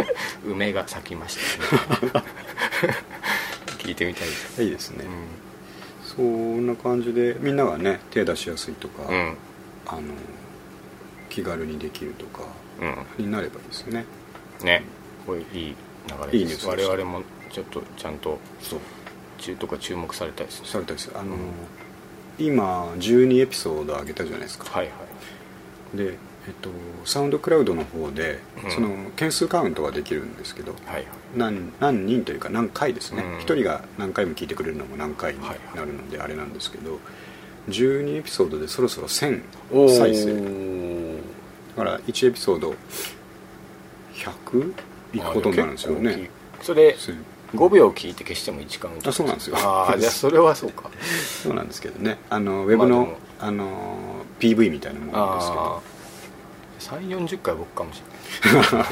[0.44, 2.24] 梅が咲きましたね。
[3.78, 4.62] 聞いてみたいです。
[4.62, 5.04] いいですね、
[6.02, 9.14] そんな感じでみんながね手出しやすいとか、うん。
[9.14, 9.36] うん
[9.86, 10.02] あの
[11.30, 12.42] 気軽にできるとか
[12.80, 13.26] うん。
[13.26, 14.04] になればいいですね。
[14.62, 14.82] ね。
[15.26, 16.36] これいい流れです。
[16.36, 18.80] いいニュースでした我々もちょっとちゃんとそう。
[19.38, 20.68] 中とか注目されたいですね。
[20.68, 21.10] されたいです。
[21.14, 21.36] あの、
[22.38, 24.64] 今12エピソード上げたじゃないですか。
[24.70, 24.92] はいは
[25.94, 25.96] い。
[25.96, 26.70] でえっと
[27.04, 28.70] サウンドクラウドの方で、うん。
[28.70, 31.04] その件数カウントができるんですけどはいはい。
[31.36, 33.22] 何何人というか何回ですね。
[33.22, 33.40] うん。
[33.40, 35.40] 一、人が何回も聞いてくれるのも何回に
[35.74, 36.98] なるのであれなんですけど、
[37.68, 39.42] 12エピソードでそろそろ1000
[39.88, 41.18] 再生。
[41.76, 42.74] だから1エピソード
[44.14, 44.72] 100
[45.12, 46.30] いくことになるんですよね。
[46.62, 47.16] それ1000
[47.54, 49.56] 5秒聞いて消しても1カウントあそうなんですよ。
[49.58, 50.90] ああじゃあそれはそうか。
[51.42, 52.18] そうなんですけどね。
[52.28, 53.06] あのウェブの、
[53.40, 53.66] まあの
[54.40, 55.62] PV みたいなものですけど。
[55.62, 55.98] ああ
[56.78, 58.02] 3 4 0回僕かもし
[58.44, 58.84] れない。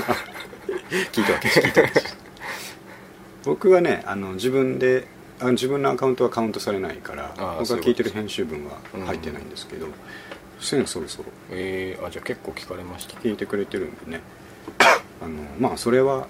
[1.12, 2.02] 聞いてわけです聞いてわけ
[3.44, 5.06] 僕はねあの自分で
[5.40, 9.86] あの自分のアカウントはカウントされないから僕が聞いてる編集分は入ってないんですけど、
[10.60, 11.24] 1000そろそろ。
[11.50, 13.18] えー、あじゃあ結構聞かれました。
[13.20, 14.20] 聞いてくれてるんでね。
[15.22, 16.26] あのまあそれは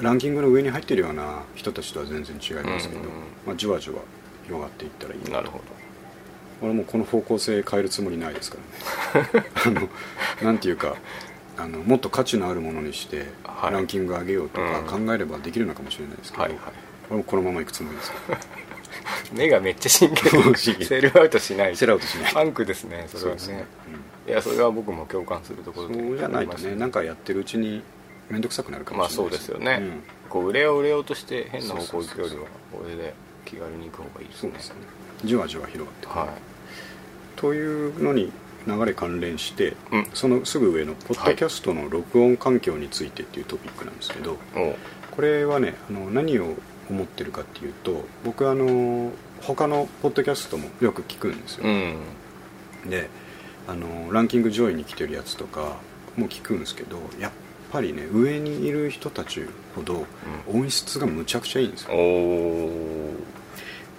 [0.00, 3.22] ランキングの上に入ってるような人たちとは全然違いますけど、うんうんうん。
[3.46, 3.96] まあ、じわじわ
[4.44, 5.64] 広がっていったらいいななるほど。
[6.62, 8.58] 俺もうこの方向性変えるつもりないですか
[9.14, 9.46] らね。
[9.66, 9.88] あの
[10.42, 10.96] なんていうか
[11.56, 13.72] あのもっと価値のあるものにしてはい。
[13.72, 15.06] ランキング上げようとかうん。
[15.06, 16.60] 考えればできるのかもしれないですけど、はいはい。
[17.10, 18.12] 俺もこのままいくつもりです。
[18.26, 18.40] け ど
[19.32, 21.76] 目がめっちゃ真剣真に剣セルアウトしない。
[21.76, 22.32] セルアウトしない。
[22.32, 23.40] パンクですねそれはね。
[23.40, 23.64] そうですね、
[24.26, 27.82] いやそれは僕も共感するところでうんそうじゃないとねなんかかやってるうちに
[28.30, 30.02] 面倒くさくなるかもしれないまあそうですよね、うん。
[30.28, 33.14] こう売れよう売れようとして変な方向行くよりはこれで
[33.44, 34.40] 気軽に行く方がいいですね。
[34.40, 34.74] そうですね。
[35.24, 36.28] じわじわ広がってくる、は
[37.36, 38.32] というのに
[38.66, 40.06] 流れ関連して、うん。
[40.14, 44.76] そのすぐ上のポッドキャストの録音環境についてっていうトピックなんですけど、おう
[45.10, 46.54] これはねあの何を
[46.88, 49.12] 思ってるかっていうと僕あの
[49.42, 52.90] 他のポッドキャストもよく聞くんですよ、うん。
[52.90, 53.08] で
[53.68, 55.76] あのランキング上位に来てるやつとか
[56.16, 57.32] も聞くんですけどやっ
[57.72, 60.06] ぱりね上にいる人たちほど
[60.52, 61.90] 音質がむちゃくちゃいいんですよ。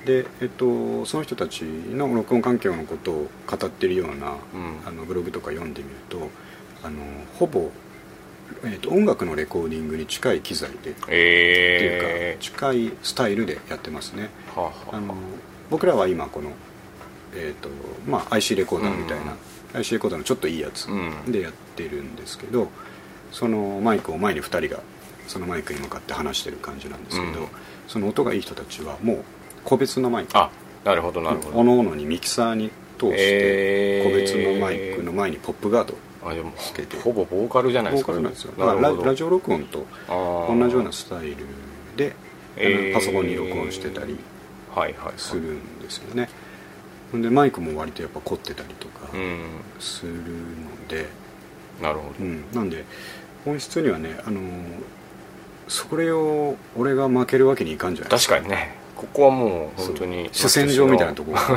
[0.06, 4.80] で、えっと、その人たちの録音環境のことを語ってるような、うん。
[4.86, 6.30] あのブログとか読んでみると
[6.84, 6.98] あの
[7.38, 7.70] ほぼ、
[8.64, 14.30] えっと、音楽のレコーディングに近い機材で、っていうえか近いスタイルでやってますね。
[14.56, 15.00] ー、はあはあ。
[15.00, 15.16] の
[15.70, 16.52] 僕らは今この、
[17.36, 17.70] えーと
[18.08, 19.36] まあ、IC レコーダーみたいな、
[19.74, 21.32] IC レコーダーのちょっといいやつうん。
[21.32, 22.70] でやってるんですけど、
[23.32, 24.82] そのマイクを前に2人が
[25.28, 27.48] そのマイクに向かって話してる感じなんですけど、うん。
[27.88, 29.24] その音がいい人たちはもう
[29.63, 30.38] 個別のマイク。
[30.38, 30.50] あ
[30.84, 31.60] なるほどなるほど。
[31.60, 34.10] おのおのにミキサーに通してえー。
[34.12, 35.96] 個別のマイクの前にポップガード
[36.28, 36.98] あでもつけて。
[36.98, 38.54] ほぼボーカルじゃないですかボーカルなんですよ。
[38.58, 41.38] だからララジオ録音と同じようなスタイル
[41.96, 42.15] で、
[42.58, 42.94] えー。
[42.94, 44.17] パソコンに録音してたり
[44.76, 45.13] はいはいはい。
[45.17, 46.30] するんですよね。
[47.12, 49.39] ほんでマイクも割とやっぱ凝ってたりとかうん。
[49.80, 50.20] するの
[50.88, 51.08] で、
[51.82, 52.44] なるほど、うん。
[52.54, 52.86] なんで
[53.46, 54.42] 本質にはねあの
[55.68, 58.20] それを俺が負けるわけにいかんじゃない？
[58.20, 58.76] 確かにね。
[58.96, 61.38] ここはもう本当に主戦場みたいなところ。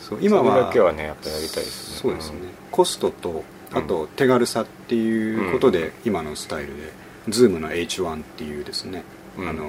[0.00, 1.98] そう今はそれだけはねやっぱやりたいですね。
[2.02, 2.38] そうですね、
[2.70, 6.92] コストとあと手軽さっていうことで、今のスタイルで
[7.28, 9.02] Zoom の H1 っていうですね、
[9.36, 9.48] うん。
[9.48, 9.68] あの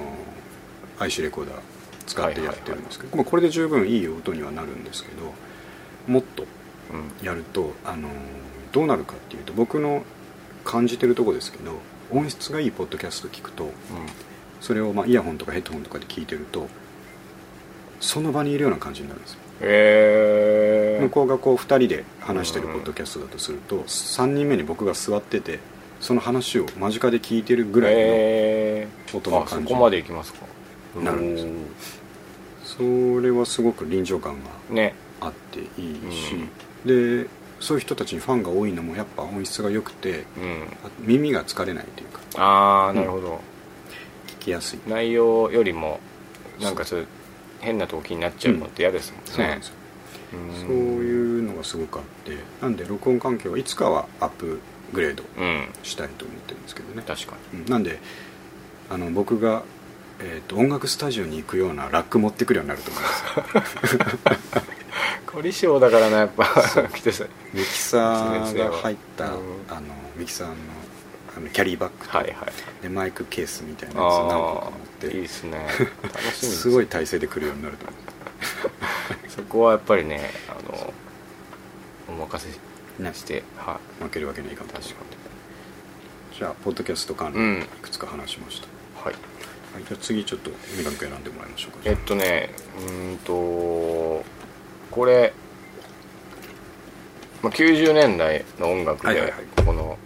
[1.00, 1.58] IC レコーダー
[2.06, 5.32] 使ってやってるんですけど、まあこれで十分いい音にはなるんですけど
[6.12, 6.44] もっと
[6.92, 7.26] うん。
[7.26, 8.08] やるとあの
[8.72, 10.02] どうなるかっていうと僕の
[10.64, 11.72] 感じてるとこですけど
[12.10, 13.70] 音質がいいポッドキャスト聞くと
[14.60, 16.68] それをまあイヤホンとかヘッドホンとかで聞いてると
[18.00, 19.32] その場にいるような感じになるんです。
[19.34, 25.58] よえー、向こうがこう2人で話してるポッドキャストだとすると、3人目に僕が座ってて
[26.00, 30.40] その話を間近で聞いてるぐらいのえー、音の感じあそこまでいきますか。
[31.00, 31.46] なるんです。
[31.46, 31.52] よ
[33.18, 34.94] それはすごく臨場感がうんね。
[35.20, 36.36] あっていいし、
[36.84, 37.26] で
[37.60, 40.62] そういう人たちにファンが多いのもやっぱ音質が良くてうん。
[40.84, 42.20] あ耳が疲れないというか。
[42.36, 43.40] ああなるほど、
[44.26, 46.00] 聞きやすい、内容よりも
[46.60, 47.06] なんかそういう
[47.60, 49.74] 変な動機になっちゃうのって嫌ですもんね、そうなんですよ。
[49.74, 54.60] うんそういうのがすごくあってなんで録音環境はいつかはアップ
[54.92, 57.02] グレードうんしたいと思ってるんですけどね。
[57.06, 57.64] 確かうん。
[57.66, 57.98] なんで
[58.90, 59.62] あの僕が、
[60.20, 63.96] えー、と音楽スタジオに行くようなラック持ってくるようになると思います。
[63.96, 64.00] に
[65.30, 66.46] 凝り性だからなやっぱ。
[66.94, 67.24] 来てさ。
[67.52, 69.30] ミキサーが入った、うん。
[69.68, 69.82] あの
[70.16, 70.54] ミキサーの
[71.36, 72.82] あのキャリーバッグと、はいはい。
[72.82, 75.06] でマイクケースみたいなやつ何個か持あって。
[75.08, 75.58] あいいですね。
[75.58, 76.56] 楽しみです。
[76.62, 77.94] すごい体勢で来るようになると思
[79.28, 80.94] そこはやっぱりねあの
[82.08, 82.50] お任せ
[82.98, 83.12] うね。
[83.14, 84.74] して、は負けるわけにはいかんと。
[84.74, 84.94] 確か
[86.36, 87.54] じゃあポッドキャスト関うん。
[87.58, 89.14] 連いくつか話しました、いはい。
[89.74, 91.78] はい、じゃあ次ちょっと三上君選んでもらいましょうか。
[91.84, 94.37] えっとねうーんと
[94.90, 95.32] これ、
[97.42, 99.64] まあ、90年代の音楽で、はいはいはい。
[99.64, 99.98] この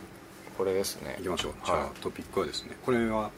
[0.59, 1.17] これですね。
[1.19, 1.67] いきましょう、はい。
[1.67, 3.31] じゃあトピックはですねこれは、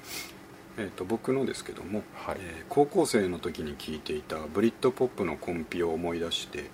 [0.78, 2.36] えー、と僕のですけども、はい。
[2.40, 6.66] えー高校生の時に聴いていたブリッドポップのコンピを思い出してうん。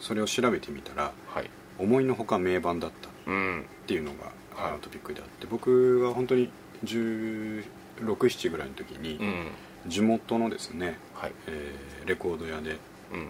[0.00, 1.50] それを調べてみたらはい。
[1.78, 3.64] 思いのほか名盤だったっうん。
[3.86, 4.72] ていうのが、あはい。
[4.72, 6.50] のトピックであって僕は本当に
[6.84, 9.90] 1617ぐらいの時に、うん。
[9.90, 11.32] 地元のですね、はい。
[11.48, 12.76] えーレコード屋で
[13.12, 13.28] うん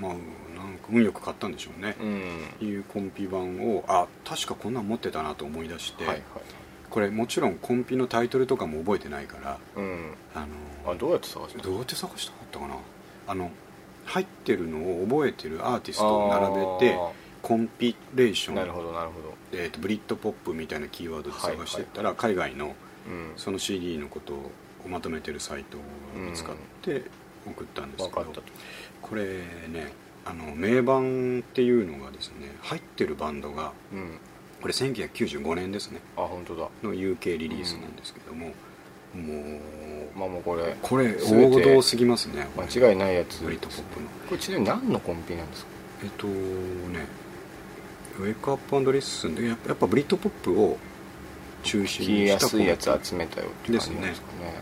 [0.00, 1.96] まあなんか運よく買ったんでしょうね、
[2.60, 2.66] うん。
[2.66, 6.22] いうコンピ版をあ確かこんなん持ってたなと思い出して、はいはい
[6.90, 10.14] これもちろんコンピのタイトルとかも覚えてないからうん。
[10.34, 10.46] あ
[10.86, 12.76] のあどうやって探したどうやって探したかったかな？
[13.26, 13.50] あの
[14.06, 16.98] 入ってるのを覚えてるアーティストを並べて
[17.42, 18.54] コンピレーション。
[18.54, 19.34] なるほどなるほど。
[19.52, 22.74] えーとブリッドポップみたいなキーワードで探していったら、海外の
[23.06, 23.32] うん。
[23.36, 24.50] その CD のことを
[24.88, 25.80] まとめてるサイトを
[26.18, 27.02] 見つかって
[27.46, 28.42] 送ったんですけど、分かったと
[29.02, 29.24] これ
[29.68, 29.92] ね
[30.24, 34.18] あの名盤っていうのがですね入ってるバンドがうん。
[34.60, 36.00] これ1995年ですね。
[36.16, 36.68] あ本当だ。
[36.82, 38.52] の UK リリースなんですけども、も
[40.14, 44.08] うまあもうこれこれ王道すぎますね間違いないやつブリットポップの。
[44.28, 45.70] これちなみに何のコンピなんですか？
[46.02, 47.06] えっとね
[48.18, 50.76] Wake Up Listen でやっぱブリットポップを
[51.62, 54.54] 中心にしたすいやつ集めたよって感じなんですかね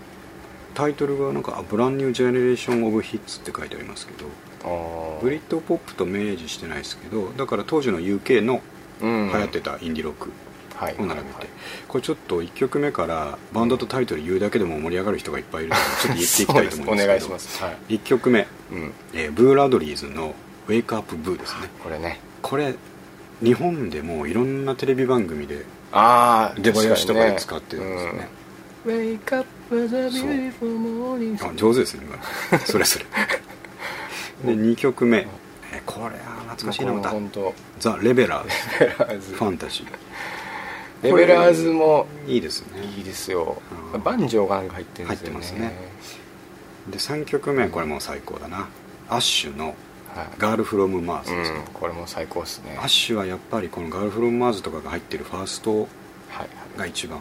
[0.76, 8.60] タイトルがなんか「Brand New Generation of Hits」って書いてありますけどブリットポップと明示してないですけどだから当時の UK の
[9.00, 10.30] うん流行ってたインディロック
[10.74, 10.94] はい。
[10.98, 11.46] を並べて、
[11.88, 16.92] これちょっと1曲目からバンドとタイトル言うだけでも盛り上がる人がいっぱいいるので ちょっと言っていきたいと思うんですけど。
[16.92, 17.62] お願いします。
[17.62, 17.94] はい。
[17.94, 18.92] 1曲目、うん。
[19.14, 20.34] えーブーラドリーズの
[20.68, 21.70] ウェイクアップブー」ですね。
[21.82, 22.20] これね。
[22.42, 22.74] これ
[23.42, 28.10] 日本でもいろんなテレビ番組でああ出囃子とかで使ってるんですね。
[28.12, 28.45] うん
[28.86, 32.06] Wake up with a beautiful morning あ上手ですね
[32.50, 33.04] 今 それそれ。
[34.44, 35.26] で2曲目。
[35.72, 36.10] えこれは
[36.50, 37.08] 懐かしいなまた。
[37.10, 42.82] 本当「The Levellers。Levellers。Fantasy。Levellers もいいですね。
[42.96, 43.60] いいですよ。
[43.94, 44.02] うん。
[44.02, 45.34] バンジョーがなんか入ってるんですよね。
[45.34, 45.72] 入ってますね。
[46.88, 48.68] で3曲目これもう最高だな。
[49.08, 49.74] アッシュの
[50.14, 51.52] はい「ガールフロムマーズ」うです。
[51.52, 52.76] ねんこれも最高ですね。
[52.80, 55.88] Ash はやっぱりこの「Girl from Mars」とかが入ってるファースト
[56.30, 56.78] はい。
[56.78, 57.18] が一番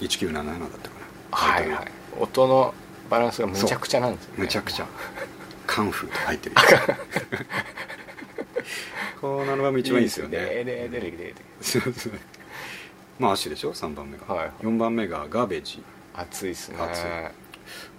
[0.00, 0.94] 1977だったか
[1.30, 1.36] な。
[1.36, 1.86] はいはい。
[2.20, 2.74] 音の
[3.10, 4.86] バランスがむちゃくちゃなんですよねむちゃくちゃ。
[5.66, 6.56] Kung Fu とか入ってる
[9.20, 10.38] このアルバム一番いいですよね。
[10.38, 11.34] ででででで
[13.18, 15.82] まあ Ash でしょ？3番目が、はい4番目が Garbage。
[16.14, 16.78] 熱いっすね。
[16.78, 17.04] 熱い。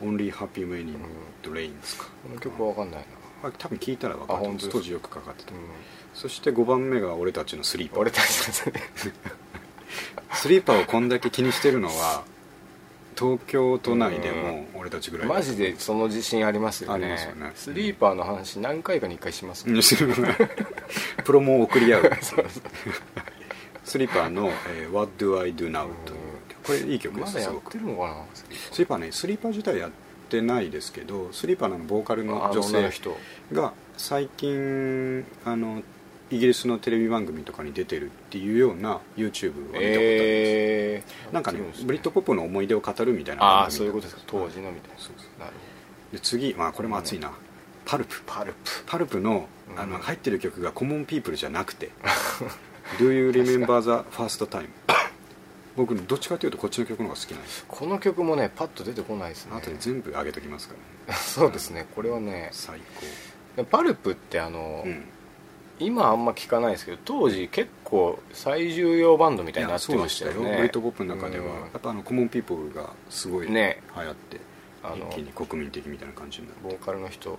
[0.01, 2.05] Only Happy When It Rains ですか。
[2.05, 3.49] この曲は分かんないな。
[3.49, 5.59] あ多分聞いたら分かる当時よくかかってた、うん。
[6.13, 7.99] そして5番目が俺たちの Sleeper。
[7.99, 9.33] 俺たちの Sleeper
[10.81, 12.23] をこんだけ気にしてるのは
[13.17, 17.05] 東京都内でも俺たちぐらいだマジでその自信ありますよね。
[17.05, 17.51] ありますよね。
[17.55, 19.81] スリーパーの話何回かに1回しますもんうん。
[21.23, 22.11] プロモを送り合 う。
[23.85, 26.19] スリーパーの「えー What Do I Do Now」という
[26.63, 28.45] これいい曲でますだやってるのかなス
[28.79, 28.97] リーパー。
[28.97, 29.91] ねスリーパー自体やっ
[30.29, 33.17] てないですけどスリーパーのボーカルのあの女性女の人
[33.53, 35.83] が最近あの
[36.31, 44.21] イギリスのテレビ番組とかに出てるっていうような YouTube を見たことあります、えー、なんかねやってるですブリットポップの思い出を語るみたいなああそういうことですか。
[44.25, 44.97] 当時のみたいな。
[44.97, 45.39] そうそう。
[45.39, 45.53] なる
[46.11, 47.31] で次、まあ、これも熱いな、
[47.85, 49.79] Pulp。Pulp。Pulp のうん。
[49.79, 51.89] あの入ってる曲が Common People じゃなくて
[52.99, 54.69] 「Do you remember the first time」
[55.75, 57.65] 僕どっちかというとこっちの曲の方が好きなんです。
[57.67, 59.57] この曲もねパッと出てこないですね。
[59.57, 60.75] 後で全部上げときますか
[61.07, 61.85] ら、ね、 そうですね。
[61.93, 62.79] これはね最
[63.69, 65.03] Pulp ってあの、高うん
[65.79, 70.55] 今あんま聞かないですけど当時結構最重要バンドみたいになってましたよね。
[70.55, 74.39] ブリットポップの中では、うんやっぱあの Common People がすごい流ね行って、
[74.83, 76.63] あの一気に国民的みたいな感じになって。
[76.63, 77.37] ボーカルの人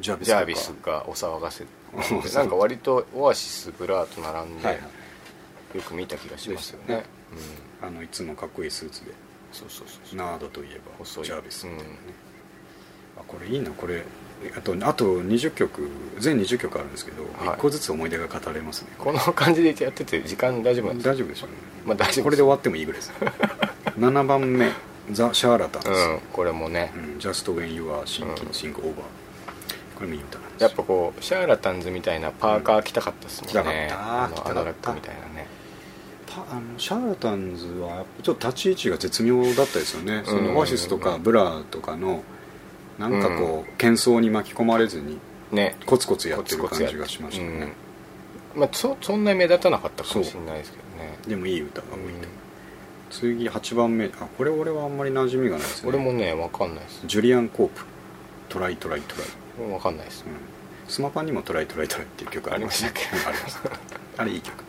[0.00, 1.64] ジャービスジャービスがお騒がせ。
[2.36, 4.80] なんか割とオアシスブラーと並んで、はいは
[5.74, 5.76] い。
[5.76, 6.86] よく見た気がしますよね。
[6.86, 7.04] ですよね。
[7.82, 9.12] あのいつもかっこいいスーツで。
[9.52, 11.24] そうそうそうナードといえば細い。
[11.24, 11.98] ジャービスみたいなね、
[13.16, 13.22] うん。
[13.22, 14.02] あこれいいなこれ
[14.56, 17.56] あとあと20曲全20曲あるんですけど、はい。
[17.56, 18.88] 1個ずつ思い出が語れますね。
[18.98, 21.14] この感じでやってて時間大丈夫なんですか？
[21.14, 23.12] 大丈夫でしょうね、まあ大丈夫これで終わってもいいぐらいです。
[23.98, 24.70] 7番目
[25.12, 28.94] 「ザ・シャーラタンズ」うんこれもね、うん Just When You Are Sinking、うん Sing Over」
[29.96, 35.46] これもいい歌なんですやっぱこうシャーラタンズみたいなパーカー着たかったですもんね、着たかったあのアドラックみたいなね。
[36.26, 42.22] パあのシャーラタンズはちょっと立ち位置が絶妙だったですよね、そのオアシスとかブラとかの
[43.00, 45.18] なんかこう喧騒に巻き込まれずに
[45.50, 45.76] ね。
[45.86, 47.72] コツコツやってる感じがしましたね、
[48.54, 48.60] うん。
[48.60, 51.18] まあ、そそんなに目立たなかったかもしれないですけどね。
[51.26, 52.14] でもいい歌が多いと、うん
[53.10, 54.04] 次8番目。
[54.06, 54.08] あ
[54.38, 55.88] これ俺はあんまり馴染みがないですね。
[55.88, 57.02] 俺もね分かんないです。
[57.06, 60.24] Julian Cope。Try Try Try、分かんないです。
[60.26, 62.92] うん、スマパンにも Try Try Try っていう曲ありますね
[63.24, 63.60] ああります
[64.16, 64.64] あれいい曲。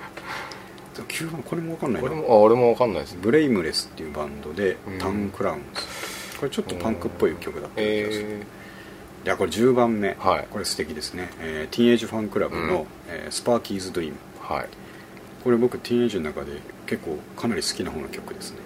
[0.94, 2.08] そう9番これも分かんないな。
[2.12, 3.17] 俺もあ俺も分かんないです。
[3.19, 5.00] Blameless っていうバンドで、うん。
[4.99, 5.82] Town Clowns
[6.41, 8.43] これちょっとパンクっぽい曲だった気がする、え
[9.25, 10.47] いやこれ10番目、はい。
[10.49, 12.88] これ素敵ですね、えーティーンエイジファンクラブの、うん。
[13.10, 14.67] えースパーキーズ・ドリームー、はい。
[15.43, 16.54] これ僕ティーンエイジの中で
[16.88, 18.58] 結構かなり好きな方の曲ですね。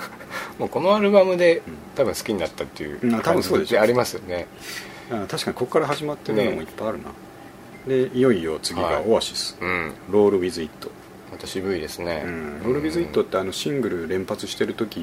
[0.60, 1.74] もうこのアルバムでうん。
[1.94, 4.46] 多分好きになったっていううん多分そうでありますよね。
[5.10, 7.04] あ確かにここから始まってるのもいっぱいあるな、
[7.86, 9.04] でいよいよ次がはい。
[9.06, 9.92] オアシス、うん。
[10.10, 10.90] ロール・ウィズ・イット、
[11.32, 12.62] また渋いですね、うん。
[12.62, 14.98] ロール・ウィズ・イットってあのシングル連発してる時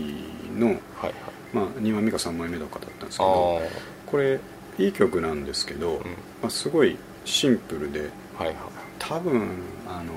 [0.55, 1.13] の、はいはい
[1.53, 3.67] まあ、2枚目か3枚目とかだったんですけあどあ
[4.05, 4.39] これ
[4.77, 6.01] いい曲なんですけど、
[6.41, 8.55] まあ、すごいシンプルではいはい。
[8.99, 9.49] 多分
[9.87, 10.13] あの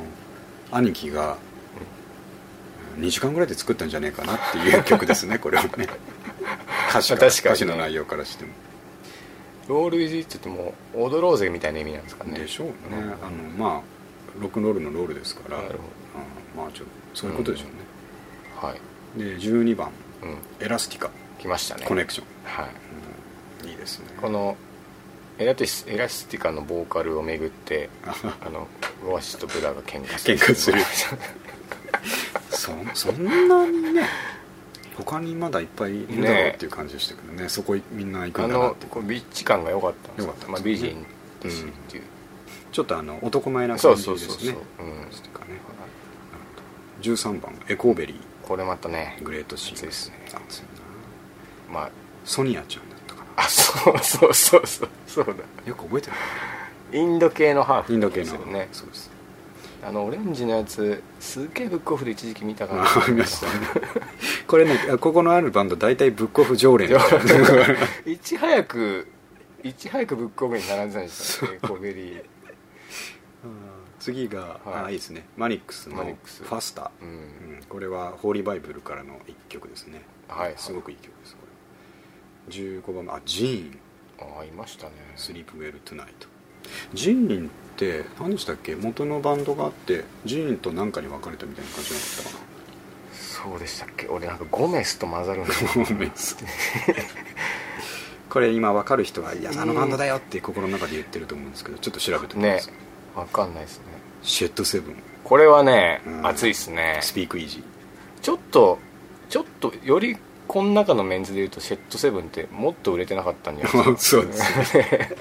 [0.71, 1.37] 兄貴が
[2.99, 5.89] 2時間ぐらいで作ったんじゃねえかなっていう曲ですねこれはね。
[6.91, 8.53] 歌詞歌詞の内容からしても。
[9.69, 12.39] ロールイズイットってもう踊ろうぜみたいな意味なんですかね。
[12.39, 13.01] でしょうね、うん。
[13.01, 13.13] あの
[13.57, 13.81] まあ
[14.41, 15.59] ロックンロールのロールですから。
[16.57, 17.75] まあちょそういうことでしょうね、
[18.61, 19.19] はい。
[19.19, 19.91] で12番。
[20.23, 20.65] うん。
[20.65, 21.11] エラスティカ
[21.45, 21.85] 来ましたね。
[21.87, 22.71] コネクション、はい。
[23.65, 23.71] うん。
[23.71, 24.07] いいですね。
[24.19, 24.57] この
[25.39, 28.15] エラスティエラスティカのボーカルをめぐってあ
[28.47, 28.67] あの
[29.07, 30.39] オアシスとブラーが喧嘩する。
[30.39, 30.81] 喧嘩する。
[32.49, 34.09] そそんなにね
[34.97, 37.49] 他にまだいっぱいいるだろうっていう感じでしたけどね。
[37.51, 38.87] そこみんな行くあんだなって。
[38.87, 41.05] のこうビッチ感が良かったんです良かったまあ、美人
[41.43, 42.05] ですしっていう、
[42.73, 44.29] ちょっとあの男前なそう感じですね。
[44.29, 45.05] そうそうそう、う。
[45.05, 45.09] ん。
[45.11, 45.61] ですかね。
[47.03, 50.84] 13番エコーベリこれまたねーグレートシー熱いですね
[51.75, 51.91] まあ
[52.25, 53.27] ソニアちゃんだったかな。
[53.37, 55.33] あそうそうそうそうそうだ。
[55.69, 56.17] よく覚えてる
[56.93, 58.25] インド系のハーフインド系の。
[58.25, 59.11] ですよねそうです。
[59.87, 62.85] あのオレンジのやつすっげえブックオフで一時期見たから。
[62.85, 63.53] あ見ましたね。
[64.47, 66.97] これねここのあるバンド大体ブックオフ常連常
[68.07, 69.09] いち早く
[69.63, 72.25] いち早くブックオフに並んでたんですよねコベリー
[73.99, 74.85] 次が、はい。
[74.87, 75.27] あいいですね。
[75.37, 76.43] マニックスの「フマニックス。
[76.43, 77.09] ァスタ」うん。
[77.09, 80.03] うんこれはホーリーバイブルからの一曲ですね。
[80.29, 80.49] はい。
[80.49, 80.55] はい。
[80.57, 81.37] すごくいい曲です
[82.51, 83.13] 15番目。
[83.13, 83.79] あジーン。
[84.21, 86.29] ああいましたね「スリープウェルトゥナイト」
[86.95, 88.77] ジーンって何でしたっけ？
[88.77, 92.45] 元のバンドがあってジーンと何かに分かれたみたいな感じなかったかな。
[93.13, 94.07] そうでしたっけ？
[94.07, 96.13] 俺なんかゴメスと混ざるんですごめん
[98.31, 102.61] これ今分かる人はいやあのバンドだよって心の中で言ってると思うんですけどちょっと調べてみまね。
[102.61, 102.73] す、
[103.17, 103.85] わかんないですね。
[104.23, 104.97] シェットセブン。
[105.25, 106.27] これはね、うん。
[106.27, 106.99] 熱いっすね。
[107.03, 107.63] スピークイージ
[108.23, 108.79] ちょっと
[109.29, 114.23] ちょっとよりこの中のメンズでいうとシェットセブンってもっと売れてなかったんじゃないですか？
[114.23, 115.17] そうですね。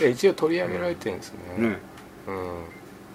[0.00, 1.38] で一応取り上げられてるんですね。
[1.58, 1.78] ーね。
[2.28, 2.64] うん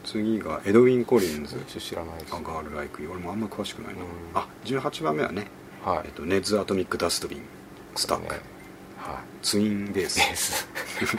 [0.04, 1.58] 次がエドウィン・コリンズ。
[1.80, 2.34] 知らないです。
[2.34, 4.08] あガール・ライク・俺もあんま詳しくないな、うん。
[4.34, 5.46] あ18番目はね、
[5.86, 6.02] はい。
[6.06, 7.42] えっと、ネッズ・アトミック・ダストビン
[7.96, 8.40] スタック、ね。
[8.98, 9.16] はい。
[9.46, 10.20] ツインベース。
[11.00, 11.18] です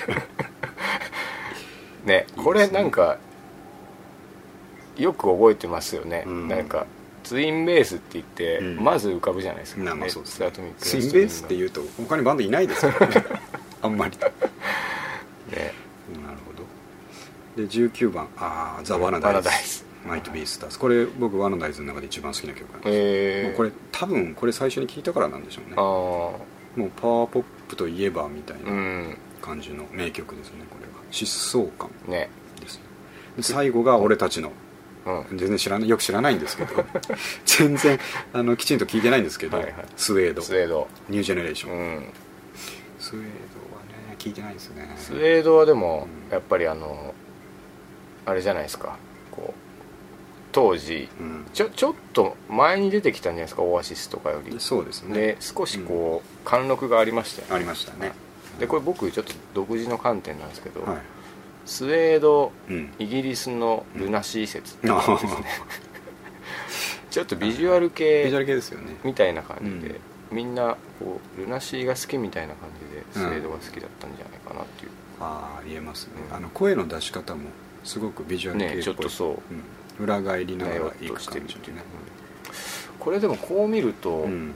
[2.05, 3.19] ねこれなんか
[4.97, 6.49] よく覚えてますよね、うん。
[6.49, 6.87] なんか
[7.23, 8.85] ツインベースって言って、うん。
[8.85, 13.25] まず浮かぶじゃないですか、まあまあそうですネッツインベースっていうと他にバンドいないですからね。
[13.83, 14.17] あんまり。
[14.19, 14.33] なる
[15.53, 15.73] ね
[16.47, 16.53] ほ
[17.57, 17.63] ど。
[17.63, 18.29] で19番。
[18.37, 19.37] ああザ・ワナダイズ。
[19.37, 19.85] ワナダイズ。
[20.07, 20.79] マイト・ビースターズ。
[20.79, 25.75] これ僕ワナダイズの中で一番好きな曲なんです、えー、これ多分これ最初に聞いたからなんでしょうね。
[25.77, 29.17] あもうパワーポップといえばみたいなん。
[29.43, 30.93] 感じの名曲ですねこれは。
[31.11, 32.31] 疾走感ね。
[32.61, 32.83] ですね。
[33.37, 34.53] で最後が俺たちの
[35.07, 35.39] うん。
[35.39, 36.85] 全然知らないよく知らないんですけど。
[37.45, 37.99] 全然
[38.33, 39.75] あのきちんと聞いてないんですけど、はいはい。
[39.97, 40.43] スウェード。
[40.43, 40.89] スウェード。
[41.09, 42.07] ニュージェネレーション、うん。
[42.99, 44.95] スウェードはね聞いてないですね。
[44.97, 46.33] スウェードはでもうん。
[46.33, 47.15] やっぱりあの
[48.27, 48.97] あれじゃないですか。
[49.31, 49.61] こう
[50.53, 51.47] 当時うん。
[51.53, 54.57] ちょちょっと前に出てきたんじゃないですかオアシスとかより。
[54.59, 55.15] そうですね。
[55.15, 57.55] で少しこう貫禄がありましたよね。
[57.57, 58.13] ありましたね。
[58.61, 60.99] でこれ僕ちょっと独自の観点なんですけど、はい
[61.65, 62.93] スウェードうん。
[62.99, 64.77] イギリスのルナシー説。
[64.81, 64.93] ですね
[67.11, 68.97] ちょっとビジュアルビジュア系ル系ですよね。
[69.05, 76.37] みたいな感じで、みんなこうルナシーが好きみたいな感じでスウェードが好きだったんじゃないかなっていう、ああ言えますね、うん。
[76.37, 77.51] あの声の出し方も
[77.85, 79.55] すごくビジュアル系っぽい、ねちょっとそう。
[79.99, 81.59] うん、裏返りながらいくっとしてるっていう。
[81.59, 81.83] ね感じでね。
[82.99, 84.55] これでもこう見ると、うん。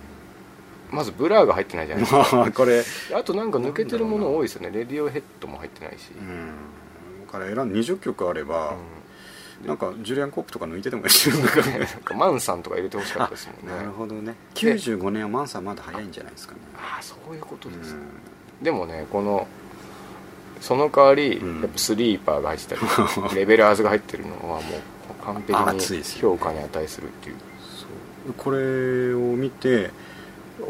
[0.91, 2.37] まずブラーが入ってないじゃないですか。
[2.37, 2.83] ま あこれ。
[3.15, 4.71] あとなんか抜けてるもの多いですよね。
[4.71, 6.47] レディオヘッドも入ってないし、うん。
[6.47, 6.53] だ
[7.27, 8.77] から選ん20曲あれば、
[9.65, 13.77] うなんかジュリアン・コップとか抜いててもいいんだからん なんかマンさんとか入れてほしかったですもんね。
[13.77, 14.35] なるほどね。
[14.55, 16.61] 95年はマンさんまだ早いんじゃないですかね。
[16.77, 18.01] ああそういうことです、うん。
[18.63, 19.47] でもねこの
[20.61, 21.61] その代わり、うん。
[21.63, 22.81] やっぱスリーパーが入ってたり
[23.35, 27.37] レベラーズが入ってるのはもう完璧に評価に値するっていう。
[27.61, 27.87] そ
[28.31, 28.35] う。
[28.35, 29.91] これを見て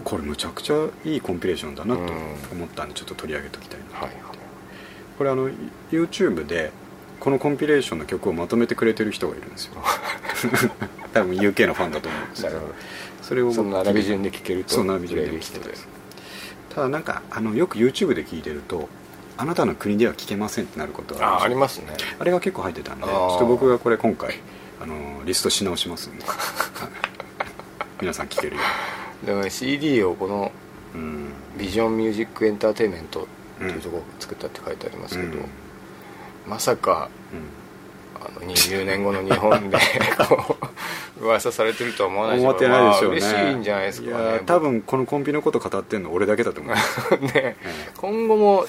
[0.05, 2.09] これむちゃくちゃいいコンピレーションだなとうん
[2.53, 4.36] 思ったんでちょっと取り上げておきたいなはい
[5.18, 5.50] これあの
[5.90, 6.72] YouTube で
[7.20, 9.74] このコンピレーションの曲をまとめてくれてる人がいるんですよ。
[11.12, 12.61] 多分 UK のファンだと思うんですけど。
[13.22, 14.74] それをどその並び順で聴けると。
[14.74, 15.44] そう並び順で売れる
[16.74, 18.88] ただなんかあのよく YouTube で聞いてると
[19.38, 21.87] あなたの国では聞けませんってなることはああありまますね。
[22.18, 24.40] あれが結構入ってたんでちょっと僕がこれ今回
[24.81, 26.24] あのリストし直しますんで。
[26.26, 26.38] は い
[28.00, 28.62] 皆さん聞けるよ
[29.24, 30.52] でもね CD をこの
[31.59, 33.26] ビジョンミュージックエンターテインメント
[33.64, 35.49] ってとこ作ったって書いてありますけど、うん。
[36.47, 37.66] まさかうん。
[38.19, 39.79] あの20年後の日本で
[40.29, 40.57] こ
[41.21, 43.21] う噂されてるとは思わないし思ってないでしょうね。
[43.21, 44.12] まあ嬉しいんじゃないですかね。
[44.12, 47.33] いや多分このコンビのこと語ってんの俺だけだと思うね。
[47.35, 47.57] え
[47.97, 48.66] 今後も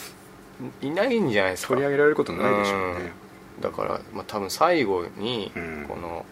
[0.81, 1.69] いないんじゃないですか。
[1.69, 3.11] 取り上げられることないでしょうね。
[3.61, 5.85] だから、まあ、多分最後にうん。
[5.87, 6.25] この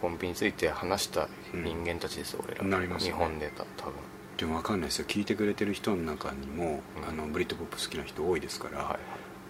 [0.00, 2.78] コンビについて話した人間たちですよ、俺ら。
[2.78, 2.88] ね。
[2.98, 3.94] 日本でた多分
[4.42, 5.04] でも分かんないですよ。
[5.06, 7.08] 聞いてくれてる人の中にも、うん。
[7.08, 8.98] あのブリッドポップ好きな人多いですから、はいはい。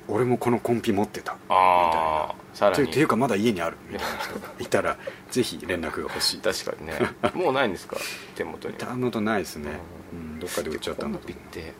[0.06, 1.32] 俺もこのコンピ持ってた。
[1.48, 2.88] ああさらに。
[2.88, 4.98] というかまだ家にあるみたいな人が いたら
[5.30, 6.40] ぜひ連絡が欲しい。
[6.40, 6.98] 確かにね。
[7.32, 7.96] もうないんですか？
[8.34, 8.74] 手元に。
[8.76, 9.70] ダウンロードないですね、
[10.12, 11.74] うん、どっかで売っちゃったんだと思コンビって売っ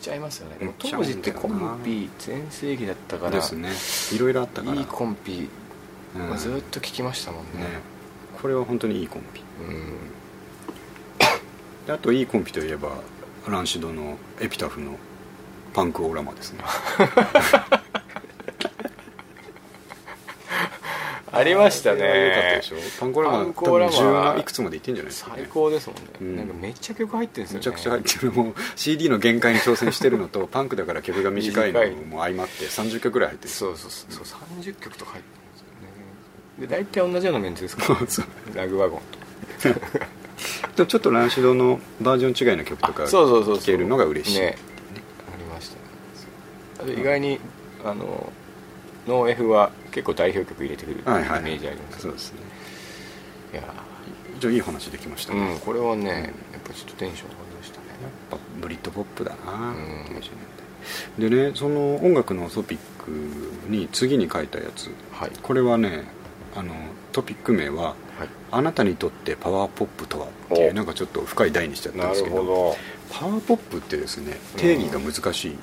[0.00, 0.74] ちゃいますよね。
[0.78, 3.70] 当時ってコンビ全盛期だったからうですね。
[4.16, 4.76] いろいろあったから。
[4.78, 5.46] いいコンピ
[6.16, 6.30] うん。
[6.30, 7.64] はずっと聞きましたもんね。
[7.64, 7.66] ね。
[8.40, 9.42] これは本当にいいコンピ。
[9.68, 9.76] うん。
[9.76, 9.82] で
[11.88, 12.90] あといいコンピといえば
[13.48, 14.96] ランシドのエピタフの
[15.74, 16.60] パンクオーラマですね。
[16.62, 17.82] あ
[21.38, 22.60] ありましたね。
[23.00, 26.36] パンコーラマンパンコーラマン多分10いくつまでいってんじゃないですか、ね、最高ですもんね、うん。
[26.36, 27.58] なんかめっちゃ曲入ってるんですよね。
[27.58, 28.32] めちゃくちゃ入ってる。
[28.32, 33.50] もう CD の限界に挑戦してるのと パンクだから曲が短いのも相まって30曲ぐらい入ってる。
[33.50, 34.12] そうそうそう。
[34.24, 35.66] そう30曲とか入ってるんですよ
[36.58, 36.66] ね。
[36.66, 37.98] で大体同じようなメンツですか
[38.54, 39.80] ラグワゴンと
[40.76, 44.56] でもちょっとランシドのバージョン違いの曲とか聴けるのが嬉しいね。
[45.32, 45.70] ありまし
[46.76, 46.94] たね。
[47.00, 47.38] 意外に
[47.84, 48.32] あの
[49.06, 52.38] ノー F は結構代表曲入れてくるイメはいはいージあります、そうですね。
[53.52, 53.62] いや
[54.40, 57.86] じゃあいい話できましたね、やっうんこれはねやっぱちょっとテンション上がりましたね。
[58.30, 59.74] ぱブリットポップだな、うん。
[60.06, 60.22] 90年
[61.18, 63.10] 代でねその音楽のトピック
[63.68, 64.90] に次に書いたやつ。
[65.12, 65.30] はい。
[65.42, 66.04] これはね
[66.56, 66.74] あの
[67.12, 70.74] トピック名ははい「あなたにとってパワーポップとは?」っていうお。
[70.74, 72.76] なんかちょっと深い題にしちゃったんなですけど
[73.10, 75.56] パワーポップってですね定義が難しい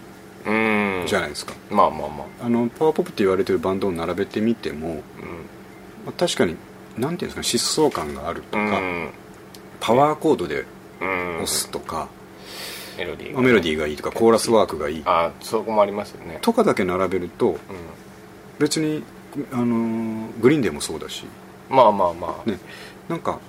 [0.46, 1.04] うん。
[1.06, 2.46] じゃないですか、まあまあまあ。
[2.46, 4.96] あのパワーポップって言われてるバンドを並べてみても、うん。
[4.96, 5.02] ま
[6.08, 6.56] あ確かに
[6.98, 9.10] なんていうんですか疾走感があるとか、うん。
[9.80, 10.66] パワーコードで
[11.02, 11.36] うん。
[11.36, 12.08] 押すとか、
[12.98, 15.02] メロディーまあメロディーがいいとかコーラスワークがいい。
[15.06, 16.40] あそこもありますよね。
[16.42, 17.58] とかだけ並べるとう
[18.60, 19.04] 別に、
[19.52, 21.28] あのーグリーンデーもそうだし、ん
[21.70, 22.50] まあまあまあ。
[22.50, 22.60] ね、
[23.08, 23.40] なんか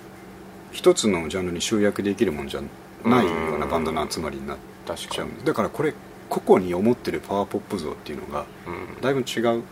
[0.72, 2.60] 一つのジャンルに集約できるもんじゃ
[3.04, 5.94] ないようなバンドの集まりになっちゃうんだからこれ
[6.28, 9.00] 個々に思ってるパワーポップ像っていうのがうん。
[9.00, 9.62] だいぶ違う、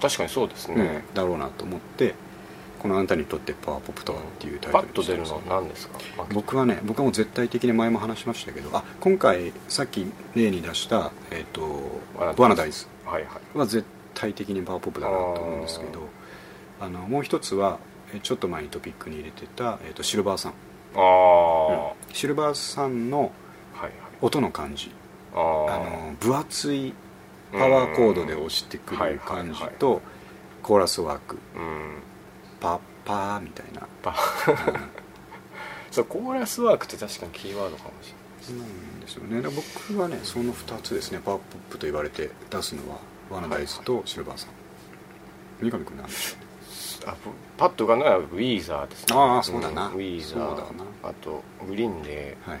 [0.00, 0.76] 確かにそうですね。
[0.76, 2.14] ねだろうなと思って
[2.84, 16.08] この「あんたにとってパワーポップとは」っていうタイパットルと出るのにしたんです何ですか僕はね僕はもう絶対的に前も話しましたけどあ今回さっき例に出した、えー、とワナダイズワナダイズは絶対的にパワーポップだなと思うんですけど
[16.78, 20.52] あのもう一つはえちょっと前にトピックに入れてた、えー、とシルバーさん、
[20.94, 23.32] ああ、はシルバーさんの
[23.76, 23.92] いはい。
[24.20, 24.90] 音の感じ。
[25.32, 26.94] あの分厚い
[27.52, 30.00] パワーコードで押してくる感じと
[30.62, 31.38] コーラスワーク。
[31.56, 32.02] うん。
[32.60, 33.86] パッパーみたいな。
[34.02, 34.80] パうん。
[35.90, 38.14] そうコーラスワークって確かにキーワードかもし
[38.50, 39.00] なん。
[39.00, 39.42] ですよね。
[39.42, 41.20] 僕はねその2つですね。
[41.24, 42.98] パワーポップと言われて出すのは
[43.30, 44.50] ワナダイズとシルバーさん。
[45.60, 46.53] 三上君なんでしょれない
[47.06, 47.14] あ
[47.56, 49.06] パッと浮かんだのはウィーザーですね。
[49.10, 49.88] あーそうだな。
[49.88, 50.64] ウィーザー。
[51.02, 52.36] あとグリーンで。
[52.44, 52.60] はいは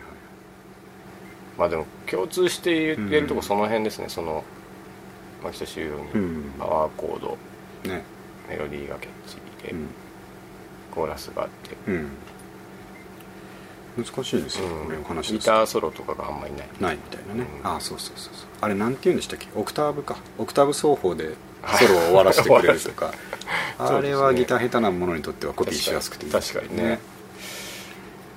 [1.56, 4.08] まあでも共通して言ってるとこうんその辺ですね。
[4.08, 4.42] その
[5.42, 6.52] 牧下修うにうん。
[6.58, 7.38] パワーコード。
[7.88, 8.02] ね。
[8.48, 9.86] メロディーがキャッチーで、うん、
[10.92, 12.10] コーラスがあって、うん、
[14.04, 14.84] 難しいですよ、うん。
[14.86, 16.68] これお話ギターソロとかがあんまりない。
[16.80, 17.66] ないみたいなね、うん。
[17.66, 18.48] ああそうそうそうそう。
[18.60, 19.46] あれなんて言うんでしたっけ？
[19.54, 20.16] オクターブか。
[20.38, 21.36] オクターブ奏法で
[21.78, 23.12] ソロを終わらせてくれるとか。
[23.78, 26.98] あれはギター下手なものにとってはコピーしやすくていい確かにね。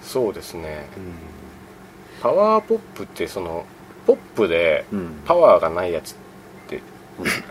[0.01, 0.88] そうですね。
[0.97, 3.65] うパワーポップってその
[4.05, 5.21] ポップでん、うん。
[5.25, 6.15] パワーがないやつっ
[6.67, 6.82] て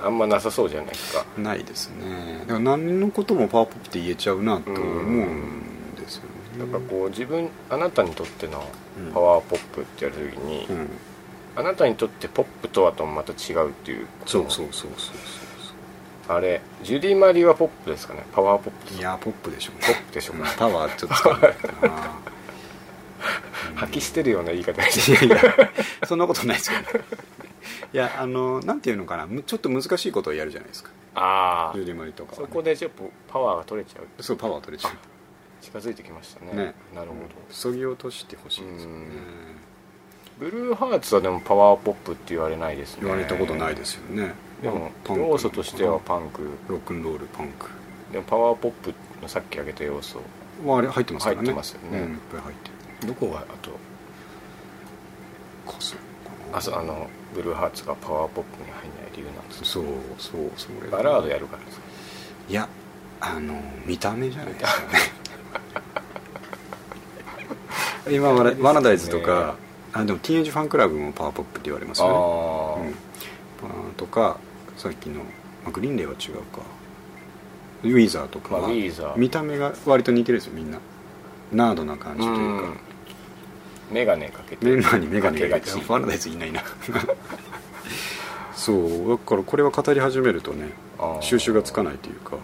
[0.02, 1.24] あんまなさそうじゃないですか。
[1.38, 2.40] ないですね。
[2.40, 6.72] だから何のこともパワーポップって言えちゃうなと思うんですよね。
[6.72, 8.64] だからこう自分あなたにとっての
[8.98, 10.88] うんパワーポップって言われた時に、うん。
[11.56, 15.45] あなたにとってポップとはともまた違うっていうそうそうそうそう
[16.28, 18.24] あれジュディ・マリはポップですかね？
[18.32, 21.48] パワーポップいやポップでしょうポップでしょうか、パワーちょっと 使うか
[21.88, 21.92] な。
[23.76, 24.80] 吐き捨てるような言い方。
[24.82, 25.54] でいやいや
[26.06, 26.86] そんなことないですよね。
[27.92, 29.26] いやあのなんていうのかな？
[29.26, 30.90] むちょっと難しいことをやるじゃないですか。
[31.14, 34.22] ああジュディマリとかはね、そこでちょっとパワーが取れちゃう。
[34.22, 34.92] そうパワー取れちゃう。
[35.62, 36.52] 近づいてきましたね。
[36.52, 36.74] ね。
[36.94, 37.20] なるほど。
[37.50, 39.06] そぎ落としてほしいですよね。
[40.38, 43.02] ブルーハーツはでもパワーポップって言われないですね。
[43.04, 46.48] 言われたことないですよねでも要素としてはパンク。
[46.68, 47.68] ロックンロールパンク。
[48.12, 50.20] でもパワーポップのさっき挙げた要素。
[50.64, 51.40] はあれ入ってますからね。
[51.42, 51.98] 入ってますよね。
[51.98, 52.70] うん、いっぱい入って
[53.07, 53.09] る。
[53.09, 53.70] どこがあと
[55.70, 55.96] かそ
[56.52, 59.84] あそうあのブルーハーツがパワーポップに入んない理由なんですそう
[60.18, 60.88] そうそれ。
[60.90, 61.84] バラードやるからですか？
[62.48, 62.68] いや
[63.20, 64.80] あの見た目じゃないですか
[68.09, 68.16] ね。
[68.16, 69.57] 今ワナワナダイズとか、
[69.92, 72.92] あでもティーンエイジファンクラブもパワーポップって言われますよね。
[73.64, 74.38] あうん、とか
[74.76, 76.62] さっきの、まあ、グリーンデーは違うか。
[77.82, 80.78] ウィーザーとかは、まあ見た目が割と似てるんですよみんな。
[81.52, 82.80] ナードな感じというか、
[83.90, 84.66] メガネかけて。
[84.66, 85.88] メンバーにメガネがかけがち。
[85.88, 86.62] ワナダイズいないな。
[88.54, 89.08] そう。
[89.10, 90.70] だからこれは語り始めるとね
[91.20, 92.38] 収集がつかないというか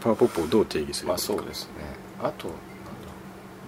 [0.00, 1.72] パワーポップをどう定義するまあかそうですね。
[2.22, 2.62] あとなんだ。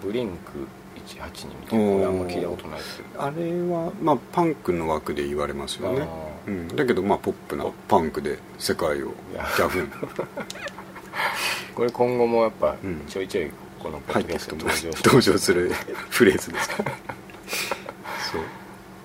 [0.03, 0.67] ブリンク
[1.07, 1.93] 182みたいな。
[1.93, 3.23] これあんま聞いたことないですけど。
[3.23, 3.35] あれ
[3.69, 6.03] は、まあ、パンクの枠で言われますよね。
[6.03, 6.07] あ、
[6.47, 9.93] うん、だけどまあポップなパンクで世界をギャフン。
[11.75, 13.03] これ今後もやっぱうん。
[13.07, 13.51] ちょいちょい
[13.83, 15.73] このポッ入っていドキャストくと登場する。
[16.11, 16.83] フレーズですか。
[16.83, 16.93] ら
[18.33, 18.43] そう。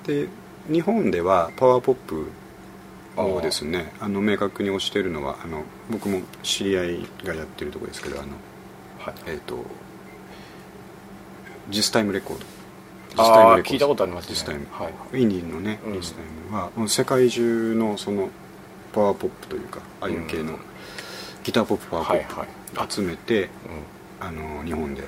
[0.08, 0.28] で
[0.68, 2.28] 日本ではパワーポップ
[3.16, 8.30] をですねあの明確に推しているのはあの僕も知り合いがやってるところですけどあの
[9.00, 9.14] はい。
[9.28, 9.66] えっ、と
[11.70, 12.46] ジスタイムレコード
[13.18, 14.34] ああ聞いたことありますね。
[14.36, 15.22] ジスタイム、はい。
[15.22, 16.02] インディーのね、うん。
[16.02, 18.30] ジスタイムは世界中のその
[18.94, 20.60] パワーポップというかああいう系の、うん
[21.42, 22.88] ギターポップパワーポはいッはい。
[22.88, 23.48] プ集めて、う
[24.20, 25.04] あの日本で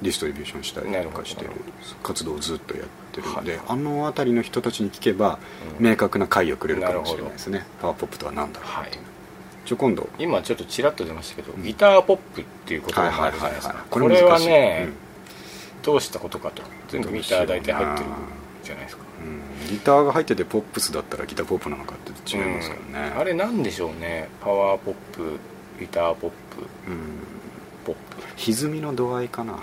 [0.00, 1.50] ディストリビューションしたりとかしてる。
[2.02, 5.38] 活動をずっとやってるんで、はいあの辺りの人たちに聞けば、
[5.78, 5.86] うん。
[5.86, 7.66] 明確な解をくれるかもしれないですね。
[7.80, 9.06] パワーポップとは何だろうっていう、はい。
[9.66, 10.08] ちょ今度。
[10.18, 11.62] 今ちょっとちらっと出ましたけど、うん。
[11.64, 13.84] ギターポップっていう言葉があるじゃないですか。
[13.90, 14.88] これはね、
[15.82, 16.62] どうしたことかと
[16.92, 18.10] 全部ギター大体入ってる
[18.62, 19.04] じゃないですか。
[19.24, 19.28] うん。
[19.28, 19.68] うん。
[19.68, 23.20] ギターが入っててポップスだったらギターポップなのかって違いますからね、うん。
[23.20, 24.28] あれなんでしょうね。
[24.40, 25.38] パワーポップ
[25.80, 26.36] ギターポップ。
[26.88, 26.98] うん。
[27.84, 27.96] ポッ
[28.36, 29.58] 歪みの度合いかな。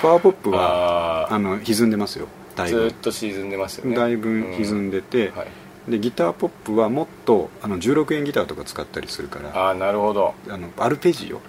[0.00, 2.26] パワーポッププはああの歪んでますよ。
[2.56, 2.80] だあいぶ。
[2.80, 3.96] ずっと沈んでますよね。
[3.96, 10.34] だいぶ歪んで、でて、はい、でギターポップはもっとあの16円ギターとか使ったりするからああなるほど。
[10.48, 11.40] あのアルペジオ、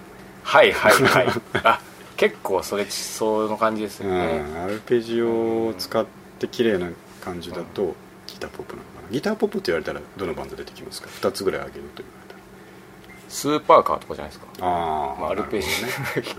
[0.42, 1.26] はいはいはい。
[1.64, 1.80] あ
[2.28, 6.06] 結構それその感じですうん、よね、アルペジオを使っ
[6.38, 6.88] て綺麗な
[7.22, 7.94] 感じだと
[8.26, 9.08] ギターポップなのかな。
[9.10, 12.24] ギターポップって言われたらどのバンド出てきますか？2つぐらいあげると言われ
[13.28, 14.46] スーパーカーとかじゃないですか。
[14.56, 15.72] たらあまあ、アルペジね、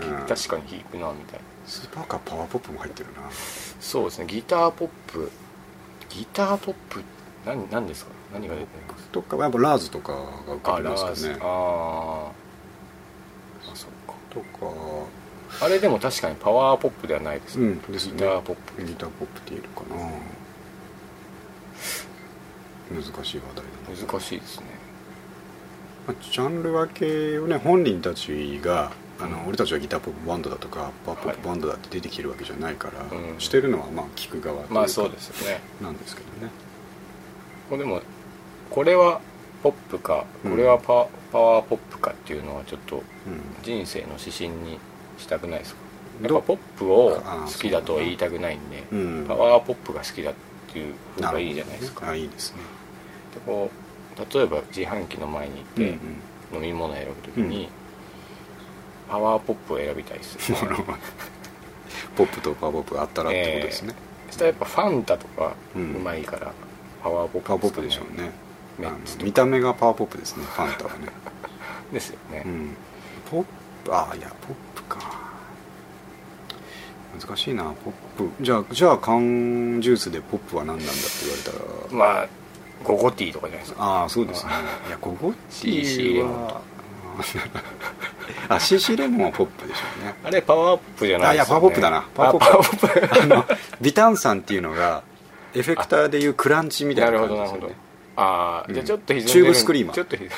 [0.00, 0.26] うん。
[0.26, 1.44] 確かに弾くなみたいな。
[1.66, 3.28] スーパーカーパワーポップも入ってるな。
[3.80, 5.30] そうですねギターポップ。
[6.08, 7.02] ギターポップ
[7.44, 8.12] 何何ですか？
[8.32, 10.18] 何が出てますとかやっぱラーズとかが
[10.56, 11.38] 浮かあラびますかね。
[11.42, 14.14] あーあそうか。
[14.30, 14.46] とか
[15.60, 18.12] あれでも確かにパワーポップではないですね、うんですね。
[18.14, 18.84] ギターポップ。
[18.84, 19.96] ギターポップって言えるかな。
[22.88, 24.08] 難しい話題だな。
[24.08, 24.66] 難しいですね。
[26.06, 33.40] まあジャンル分けをね本人たちがあの、俺たちはギターポップバンドだとかパワーポップバンドだって出てきてるわけじゃないから、うん。
[33.40, 35.60] してるのはまあ聞く側まあそうですよね。
[35.80, 36.52] なんですけどね。
[37.70, 38.02] これでも
[38.70, 39.20] これは
[39.62, 43.02] ポップかうんこれはパ,、パワーポップかっていうのはちょっとうん。
[43.62, 44.78] 人生の指針に
[45.18, 45.80] したくないですか？
[46.22, 50.34] やっどぱポップを好きだとは言いたくないんで、うんパワーポップが好きだっ
[50.72, 52.58] ていう方がいいじゃないですか、あいいですね。
[53.34, 53.70] でこ
[54.16, 55.98] う例えば自販機の前に行って、うん
[56.54, 57.68] 飲み物を選ぶときに、
[59.10, 60.84] パワーポップを選びたいですよね うん
[62.16, 63.94] ポップとパワーポップがあったらってことですね、
[64.28, 66.52] そしたらやっぱファンタとかううんまいから、
[67.02, 68.30] パワーポップパワーポップでしょうね。
[69.22, 71.08] 見た目がパワーポップですねファンタはね。
[71.92, 72.76] ですよね、うん
[73.86, 74.98] プあいやポップか。
[77.18, 78.30] 難しいなポップ。
[78.44, 82.14] じゃあじゃあ缶ジュースでポップは何なんだって言われたら。
[82.16, 82.28] まあ
[82.84, 83.82] 午後ティーとかじゃないですか。
[83.82, 84.52] ああそうですね。
[84.88, 86.60] いや午後ティーは。
[88.50, 90.14] あ CC レモンはポップでしょうね。
[90.22, 92.04] あれパワーアップじゃないあいやですよ、ね、パワーポップだな。
[92.14, 93.22] パワーポップ。
[93.22, 93.44] あの
[93.80, 95.02] 微炭酸っていうのが
[95.54, 97.60] エフェクターでいうクランチみたないるなほどなるほど。
[97.62, 98.74] 感じですよねああ、うん。
[98.74, 99.32] じゃあちょっと歪んでる。
[99.32, 99.94] チューブスクリーマー。
[99.94, 100.30] ちょっと歪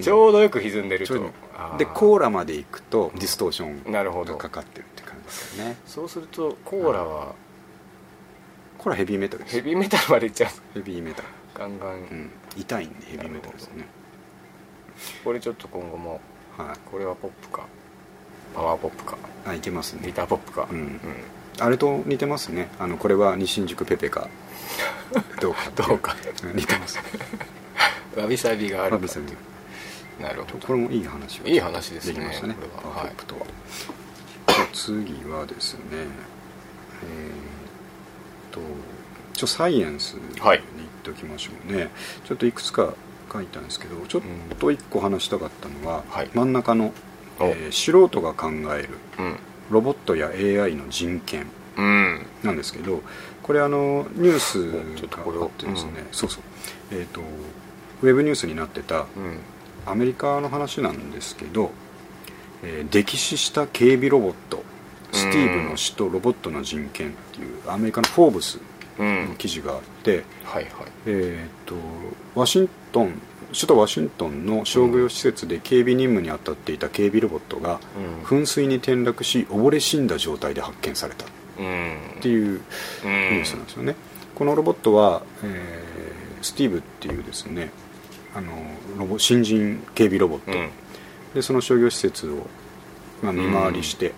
[0.00, 1.14] ちょうどよく歪んでると。
[1.78, 4.34] でコーラまで行くとディストーションなるほど。
[4.34, 5.76] がかかってるって感じですよね。
[5.86, 7.34] そうするとコーラは
[8.78, 10.50] これはヘビーメタルですヘビーメタルまでいっちゃう。
[10.74, 11.28] ヘビーメタル。
[11.54, 12.30] ガンガン、うん。
[12.56, 13.86] 痛いんでヘビーメタルですね。
[15.24, 16.20] これちょっと今後も
[16.56, 16.78] はい。
[16.90, 17.64] これはポップか。
[18.54, 19.16] パワーポップか。
[19.46, 20.68] あいけますギねターポップか。
[20.70, 21.00] うん。
[21.58, 22.68] あれと似てますね。
[22.78, 24.28] あのこれは西新宿ペペか。
[25.40, 25.98] どうかどう。
[25.98, 26.98] かうん似てます。
[28.16, 28.92] わびさびがある。
[28.92, 29.32] わびさび
[30.20, 30.66] なるほど。
[30.66, 32.56] これもいい話がいい話ですねできましたね。
[32.82, 33.46] パワーポップとは、
[34.48, 36.08] じゃあ次はですねえーっ
[38.52, 38.60] と
[39.34, 40.58] ちょサイエンスにいっ
[41.02, 41.90] ておきましょうね、
[42.24, 42.94] ちょっといくつか
[43.32, 44.22] 書いたんですけどちょっ
[44.58, 46.30] と一個話したかったのは、はい。
[46.32, 46.92] 真ん中の、
[47.38, 47.44] お。
[47.46, 48.88] えー素人が考える
[49.18, 49.36] うん。
[49.70, 51.46] ロボットや AI の人権
[51.76, 52.26] うん。
[52.42, 53.02] なんですけど
[53.42, 55.40] これあのニュースちょっとこれを。
[55.40, 56.42] があってですね、そうそう。
[56.92, 57.20] えっ、と
[58.02, 59.38] ウェブニュースになってたうん
[59.86, 61.70] アメリカの話なんですけど、
[62.62, 64.62] えー溺死した警備ロボット
[65.12, 68.58] スティーブの死とロボットの人権っていうアメリカの「フォーブス」
[68.98, 70.72] うんの記事があって、はいはい。
[71.06, 71.74] えー、と
[72.34, 73.20] ワシントン
[73.52, 77.78] 首都ワシントンの商業施設で警備任務に当たっていた警備ロボットが
[78.30, 78.40] うん。
[78.40, 81.24] 噴水に転落し溺れ死んだ状態で発見された。
[81.24, 81.28] っ
[81.58, 82.20] うん。
[82.20, 82.54] ていううん。
[82.54, 83.94] ニュースなんですよね、
[84.34, 85.96] このロボットは、えー
[86.42, 87.70] スティーブっていうですね
[88.36, 88.52] あの
[88.98, 90.70] ロボ新人警備ロボット、うん。
[91.34, 92.46] でその商業施設を、
[93.22, 94.12] まあ、見回りして、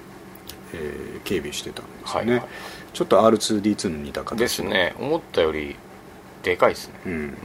[0.74, 2.48] えー警備してたんですよね、はいはい
[2.92, 4.36] ちょっと R2D2 の似た形の。
[4.38, 4.94] ですね。
[4.98, 5.76] 思ったより
[6.42, 6.94] でかいですね。
[7.06, 7.36] うん、うん。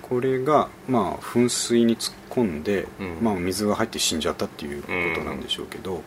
[0.00, 3.18] これが、まあ、噴水に突っ込んで、うん。
[3.20, 4.88] まあ、水が入って死んじゃったっていうこ
[5.20, 6.02] となんでしょうけど、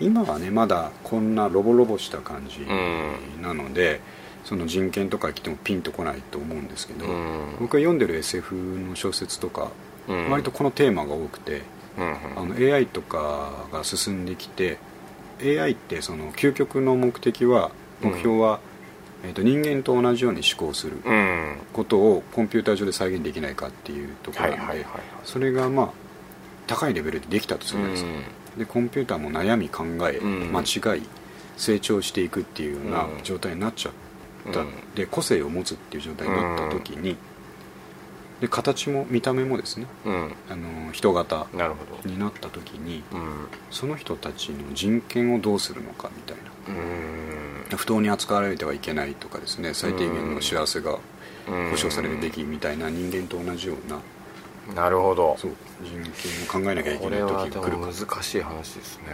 [0.00, 3.42] 今はねまだこんなロボロボした感じうん。
[3.42, 4.00] なので、
[4.44, 7.46] その人権とか来てもピンとこないと思うんですけど、うん。
[7.60, 9.70] 僕が読んでる SF の小説とか、
[10.08, 10.30] うん。
[10.30, 11.62] 割とこのテーマが多くて
[11.98, 14.78] うんあの AI とかが進んできて
[15.42, 17.70] AI ってその究極の目的は
[18.02, 18.58] うん目標は、
[19.24, 21.56] えー、と人間と同じように思考するうん。
[21.72, 25.02] ことをコンピューター上で再現できないかっていうところなんで、はいはいはいはい。
[25.24, 25.90] それがまあ
[26.66, 28.10] 高いレベルでできたとするじゃないですか、
[28.58, 30.52] でコンピューターも悩み考え、うん。
[30.52, 31.02] 間違い
[31.56, 33.22] 成長していくっていうようなうん。
[33.22, 33.92] 状態になっちゃっ
[34.52, 34.68] た、うん。
[34.94, 37.16] で個性を持つっていう状態になった時に、
[38.40, 40.34] で形も見た目もですねうん。
[40.50, 41.46] あの人型
[42.04, 43.46] になった時にうん。
[43.70, 46.36] その人たちの人権をどうするのかみたい
[46.68, 47.70] うん。
[47.70, 50.98] な不当に扱われてはいけないとかですね最低限の幸せが
[51.48, 51.70] うん。
[51.70, 54.00] 保障されるべきみたいな人間と同じような
[54.74, 55.36] なるほど。
[55.38, 59.04] そう人権を考えなきゃいけない時が来るかも難しい話ですね。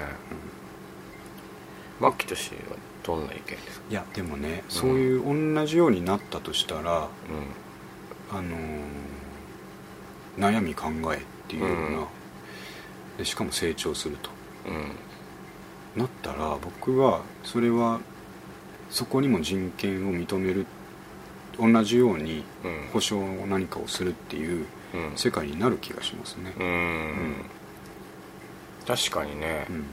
[2.01, 2.77] マッキーとしては
[3.17, 3.87] どんな意見ですか？
[3.91, 7.07] いやでもねそういう同じようになったとしたら、う
[8.31, 8.59] あのー
[10.39, 12.07] 悩み考えっていうような、うん。
[13.17, 14.31] でしかも成長すると。
[14.71, 14.93] んうん。
[15.97, 17.99] なったら僕はそれは
[18.89, 20.65] そこにも人権を認める
[21.59, 22.89] 同じようにうん。
[22.93, 25.17] 保障何かをするっていううん。
[25.17, 26.53] 世界になる気がしますね。
[26.57, 27.35] う、ん。
[28.87, 29.67] 確かにね。
[29.69, 29.85] うん。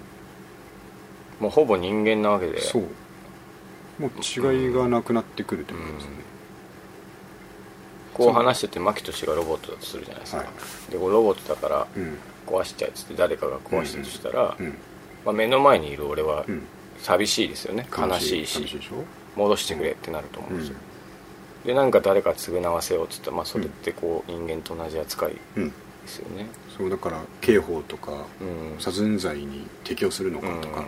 [1.39, 2.61] もうほぼ人間なわけで。
[2.61, 2.87] そう
[3.99, 6.11] もう違いがなくなってくるということですね、
[8.13, 10.91] こう話しててマキト氏がロボットだとするじゃないですか、はい。
[10.91, 12.17] でこうロボットだからうん。
[12.45, 14.77] 壊しちゃえっつって誰かが壊したとしたら、うん
[15.25, 16.61] まあ、目の前にいる俺はうん。
[16.99, 18.79] 寂しいですよね、悲しいし
[19.35, 20.75] 戻してくれってなると思うんですよ、
[21.65, 25.35] うでなんか誰か償わせようっつったら、まあ、それってこう人間と同じ扱い
[26.05, 26.47] ですよね。
[26.77, 28.79] そうだから刑法とかうん。
[28.79, 30.85] 殺人罪に適用するのかとか、うん。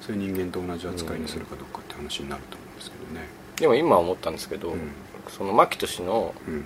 [0.00, 3.28] そういう人間と同じ扱いにするかどうかって話になると思うんですけどね。
[3.56, 4.78] でも今思ったんですけど、うん。
[5.28, 6.64] そのマキト氏のうん。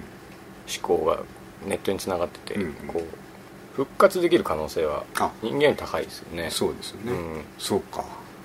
[0.66, 1.22] 思考が
[1.66, 2.72] ネットにつながってて、うん。
[2.88, 5.30] こう復活できる可能性はあ。
[5.42, 6.48] 人間より高いですよね。
[6.50, 7.44] そうですよね、うん。
[7.58, 8.04] そうか。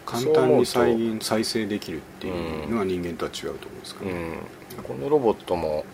[0.10, 4.12] 簡単に再現再生できるっていうのは人間とは違うと思うんですかね、
[4.78, 5.86] うん、このロボットも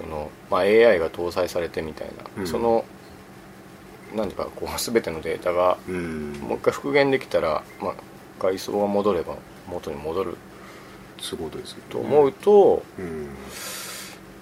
[0.00, 2.46] その、まあ、AI が搭載されてみたいな、うん。
[2.46, 2.84] その
[4.14, 6.32] 何かこう全てのデータがうん。
[6.34, 7.94] もう一回復元できたら、まあ、
[8.40, 9.36] 外装が戻れば
[9.68, 10.36] 元に戻る。
[11.20, 11.82] そういうことですよね。
[11.90, 13.28] と思うと、うん。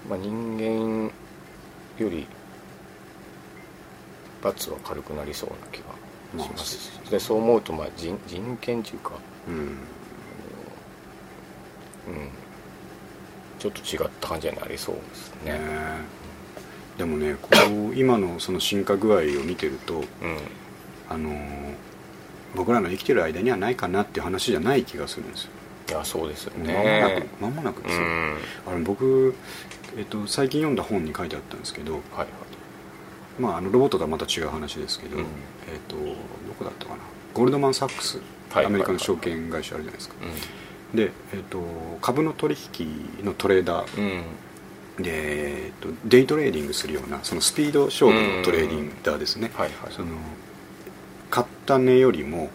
[0.09, 1.11] まあ、人間
[1.99, 2.27] より
[4.43, 5.81] 罰は軽くなりそうな気
[6.39, 9.13] がします、まあでそう思うと、まあ、人人権というか、
[9.49, 9.55] うん。
[9.55, 9.79] うん、
[13.59, 15.53] ちょっと違った感じになりそうですね。
[15.53, 15.59] ね
[16.97, 17.51] でもねこ
[17.91, 20.05] う 今のその進化具合を見てるとうん。
[21.11, 21.89] あのー
[22.55, 25.51] 僕らの生きてる間にはないかなっていう話じゃない気がするんですよ。
[25.91, 28.37] いやそうですよ間もなねく間もなくですよ、うん。
[28.67, 29.35] あの僕、
[29.97, 32.29] えっと、最近読んだ本に書いてあったんですけど、はいはい。
[33.39, 35.23] まあ、あのロボットとはまた違う話ですけど、うん。
[35.23, 35.29] えっ
[35.87, 36.03] とど
[36.59, 36.99] こだったかな。
[37.35, 40.25] ゴールドマン・サックス、はいアメリカの証券会社あるじゃないですか、う
[40.95, 41.61] で、えっと、
[42.01, 44.01] 株の取引のトレーダー。
[44.01, 45.03] んうん。
[45.03, 49.93] で、えっと、デイトレーディングするようなそのスピード勝負のトレーディンガーですね、はいはい。
[49.93, 50.09] その
[51.31, 52.49] 買った値よりもうん。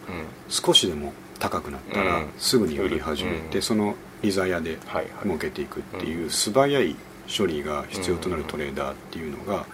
[0.49, 2.29] 少しでも高くなったらうん。
[2.37, 3.61] すぐに売り始めて、うん。
[3.61, 4.77] その利ざやで
[5.23, 6.29] 儲けていくっていううん。
[6.29, 6.95] 素早い
[7.35, 9.65] 処理が必要となるトレーダーっていうのが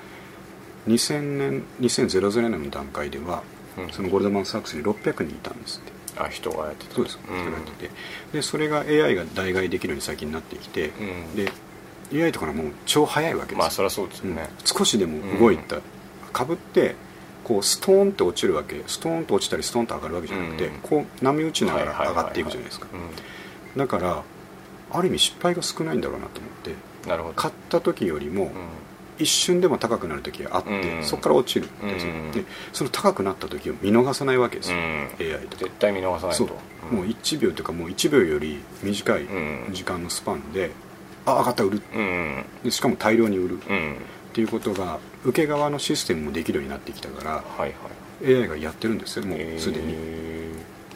[0.88, 3.42] 2000年2000年の段階では
[3.78, 3.90] うん。
[3.92, 6.96] そのゴールドマン・サックスに600人いたんですってあ人がやってた。
[6.96, 7.18] そうです。
[7.18, 7.20] ん。
[7.22, 7.92] 人がやってて。
[8.34, 10.90] でそれが AI が代替できるように最近なってきて。
[10.90, 11.04] う
[11.34, 11.36] ん。
[11.36, 11.52] で
[12.14, 13.54] AI とかのもう超速いわけです。
[13.54, 14.36] よまあそりゃそうですようん。
[14.36, 15.78] ね少しでも動いた。
[16.34, 16.96] 株って
[17.44, 18.84] こうストーンって落ちるわけ。
[18.88, 20.80] ストーンと落ちたりストーンと上がるわけじゃなくて、うん。
[20.82, 22.88] こう波打ちながら上がっていくじゃないですか。
[23.76, 24.24] うだから
[24.92, 26.72] ある意味失敗が少ないんだろうなと思って。
[26.72, 27.36] んなるほど。
[27.36, 28.50] 買った時よりもうん
[29.20, 31.04] 一瞬でも高くなる時があって、うん。
[31.04, 32.32] そこから落ちるんですよ、うん。
[32.32, 32.44] で
[32.74, 35.10] その高くなった時を見逃さないわけですよ、うん。
[35.20, 35.64] AI とか。
[35.64, 36.48] 絶対見逃さないそう。
[36.48, 36.56] と
[36.92, 39.74] もう1秒というかもう1秒より短いうん。
[39.74, 40.72] 時間のスパンで、
[41.26, 41.82] あ上がった売る。
[41.94, 42.46] うん。
[42.64, 43.58] でしかも大量に売る。
[43.60, 43.98] っうん。
[44.34, 48.36] ていうことが受け側のシステムもできるようになってきたからはいはい。
[48.42, 49.26] AI がやってるんですよ。
[49.26, 49.96] もうすでに、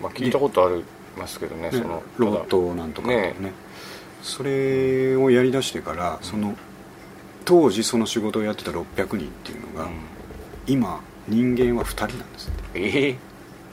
[0.02, 0.84] まあ聞いたことあり
[1.18, 3.36] ますけどねねそのロボットなんとかね。
[3.40, 3.52] ね。
[4.22, 6.56] それをやりだしてからその
[7.46, 9.92] 当時その仕事をやってた600人っていうのが、うん。
[10.66, 13.18] 今人間は2人なんですええ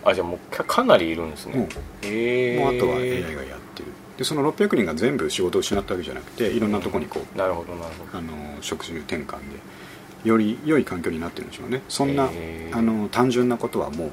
[0.05, 1.57] あじゃあもうかかなりいるんですね。
[1.57, 1.69] もう
[2.03, 3.89] ええもうあとは AI がやってる。
[4.17, 8.19] でその600人が全部仕事を失ったわけじゃなくていろんなとこにこう、なるほどなるほど。
[8.19, 11.83] あの職種転換でより良い環境になってるんでしょうね。
[11.89, 12.77] そんな、へー。
[12.77, 14.11] あの単純なことはもう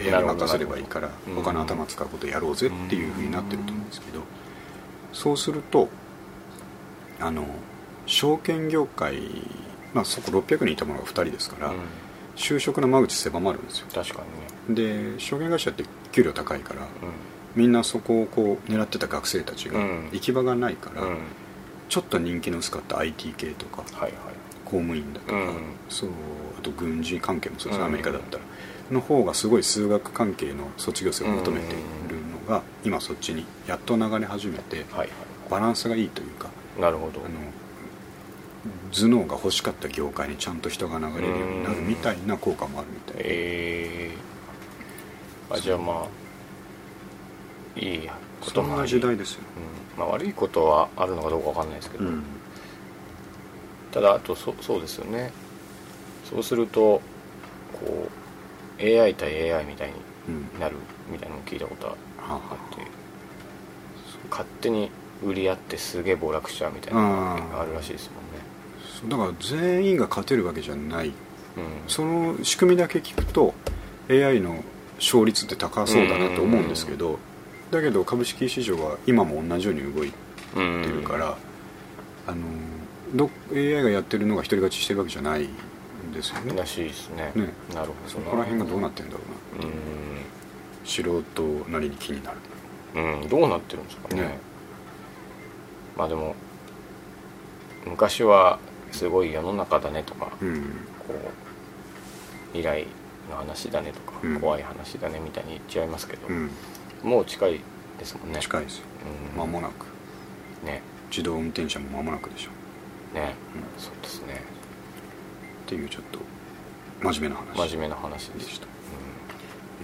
[0.00, 4.20] AI に任せればいいから他の頭使うことやろうぜっていうふうになってると思うんですけど
[5.12, 5.88] そうすると
[7.20, 7.46] あの
[8.06, 9.20] 証券業界
[9.94, 11.76] まあそこ600人いたものが2人ですから、うん。
[12.36, 13.86] 就職の間口狭まるんですよ。
[13.92, 14.22] 確か
[14.68, 15.14] にね。
[15.14, 16.88] で証券会社って給料高いからうん。
[17.54, 20.08] みんなそこをこう狙ってた学生たちがうん。
[20.12, 21.18] 行き場がないから、うん。
[21.88, 24.12] ちょっと人気の薄かった IT 系とかはいはい。
[24.64, 25.56] 公務員だとか、うん。
[25.88, 26.10] そう
[26.58, 28.44] あと軍事関係もそうですアメリカだったら。
[28.90, 31.76] の方がすごい数学関係の卒業生を求めてい
[32.08, 35.08] るのが、今そっちにやっと流れ始めてはいはい。
[35.50, 37.20] バランスがいいというかなるほど。
[37.20, 37.30] あの
[38.92, 48.08] 頭脳が欲しかった業界にちゃんと人が流れるようになるみたいな効果もあるみたいで、えー、あじゃあまあいい
[48.40, 48.90] こともあり。
[48.90, 49.40] そんな時代ですよ、
[49.96, 50.00] うん。
[50.00, 52.22] まあ、悪いことはあるのかどうかわかんないですけど、うん。
[53.92, 55.32] ただあとそそうですよね。
[56.28, 57.00] そうすると
[57.72, 58.08] こ
[58.78, 59.90] う AI 対 AI みたい
[60.28, 60.76] うんになる
[61.10, 62.84] みたいなのを聞いたことあはあって
[64.30, 64.90] 勝手に
[65.24, 68.25] 売り合ってすげえ暴落しちゃうみたいなのがあるらしいですもん
[69.08, 71.08] だから全員が勝てるわけじゃない。
[71.08, 71.14] うん。
[71.88, 73.54] その仕組みだけ聞くと
[74.08, 74.62] AI の
[74.98, 77.18] 勝率って高そうだなと思うんですけど
[77.70, 80.12] だけど株式市場は今も同じように動い
[80.54, 81.36] うんてるから、
[82.26, 82.46] あの
[83.14, 86.54] ど AI がやってるのが独り勝ちしてるわけじゃないんですよね。
[86.56, 87.32] らしいですね。
[87.34, 87.52] ね。
[87.74, 88.08] なるほど。
[88.08, 89.20] そこら辺がどうなってんだろ
[89.58, 89.68] うな。
[89.68, 89.72] う
[90.84, 93.00] 素人なりに気になる。
[93.00, 94.22] ん、うん、どうなってるんですかね。
[94.22, 94.38] ね。
[95.96, 96.34] まあでも
[97.84, 98.58] 昔は
[98.96, 100.62] すごい世の中だねとか、うん。
[101.06, 102.86] こう未来
[103.30, 104.40] の話だねとか、うん。
[104.40, 106.50] 怖い話だねみたいに言っちゃいますけど、うん。
[107.02, 107.60] もう近い
[107.98, 108.40] ですもんね。
[108.40, 108.84] 近いですよ。
[109.34, 109.38] うん。
[109.38, 109.86] 間もなく。
[110.64, 110.82] ね。
[111.10, 112.50] 自動運転車も間もなくでしょ。
[113.14, 113.82] ね、うん。
[113.82, 114.42] そうですね。
[115.66, 116.18] っていうちょっと
[117.02, 117.68] 真面目な話。
[117.70, 118.66] 真面目な話でし、でした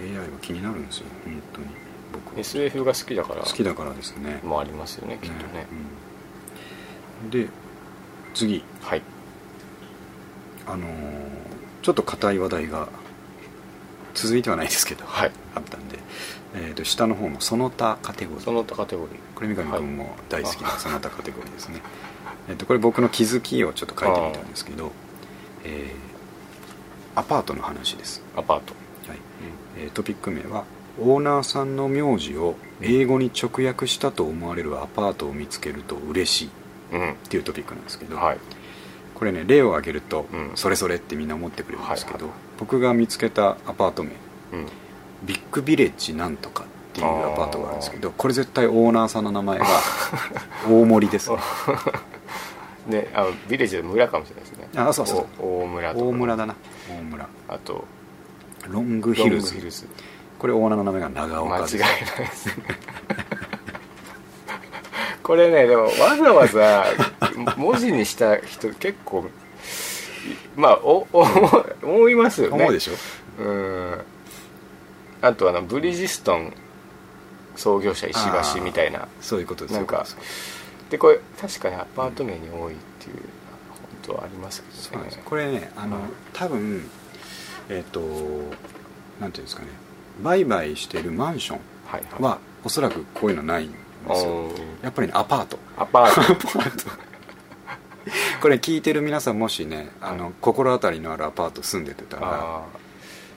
[0.01, 1.67] AI は気になるんですよ本当に。
[2.13, 3.43] 僕 SF が好きだから。
[3.43, 4.39] 好きだからですね。
[4.43, 5.67] もありますよねきっとね。
[7.23, 7.29] うん。
[7.29, 7.47] で
[8.33, 8.63] 次。
[8.81, 9.01] はい。
[10.65, 11.33] あのー
[11.83, 12.87] ちょっと硬い話題が
[14.13, 15.31] 続いてはないですけど、はい。
[15.53, 15.99] あったんで、
[16.55, 18.43] えー、と下の方のその他カテゴリー。
[18.43, 19.17] その他カテゴリー。
[19.35, 21.81] これ三上君も大好きなはいその他カテゴリーですね、
[22.47, 24.91] えー、とこれ僕の気づきをちょっと書いてみたんですけど、
[25.65, 26.13] えー
[27.19, 28.73] アパートの話です、アパート、
[29.07, 29.19] はい。
[29.77, 30.63] えートピック名は
[30.99, 36.62] 「オーナーさんの名字を英語に直訳したと思われるアパートを見つけると嬉しい」うん
[36.97, 38.37] っていうトピックなんですけど、はい。
[39.15, 40.51] これね例を挙げると、うん。
[40.55, 44.11] それそれってみんな思ってくれるんですけど、はいはい僕が見つけたアパート名
[44.53, 44.67] うん
[45.25, 49.65] ビッグビレッジなんとかっていうアパートがあるんですけどこれ絶対オーナーさんの名前が
[50.69, 51.37] 大森ですね。
[52.87, 54.69] ねあのビレッジで村かもしれないですね。
[54.75, 56.55] あそうそうお大村大村だな。
[56.89, 57.27] 大村。
[57.47, 57.85] あと
[58.69, 59.55] ロングヒルズ。
[60.37, 62.53] これオーナーの名前が長間違い岡ですないですね
[65.23, 66.85] これねでもわざわざ
[67.57, 69.25] 文字にした人結構
[70.55, 71.25] まあおお
[71.81, 72.55] 思いますよね。
[72.55, 72.93] 思うでしょ？
[73.43, 74.01] うん。
[75.21, 76.53] あとあのブリヂストン
[77.55, 78.19] 創業者石
[78.55, 79.07] 橋みたいな。
[79.21, 80.05] そういうことですなんか
[80.89, 83.23] でこれ確かにアパート名に多いっていう本
[84.03, 84.61] 当はあります
[84.91, 85.09] けどね。
[85.25, 86.03] これねあの、うん。
[86.33, 86.89] 多分
[87.69, 88.01] えっ、と
[89.19, 89.69] なんていうんですかね。
[90.21, 92.21] 売買してるマンションはいはい。
[92.21, 93.73] はおそらくこういうのないん
[94.07, 94.49] ですよ。
[94.81, 95.57] やっぱりねアパート。
[95.77, 96.21] アパート。
[96.21, 96.91] アパート。
[98.41, 102.63] これ聞いてる皆さんもしねあの心当たりのあるアパート住んでてたらあ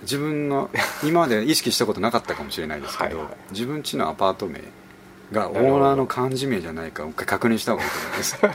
[0.02, 0.70] 自分の
[1.04, 3.36] 今まで意識したことなかったかもしれないですけどはいはい。
[3.52, 4.60] 自分家のアパート名
[5.32, 8.36] がオーナーの漢字名じゃないかを確認した方がいいと思います。
[8.36, 8.54] ー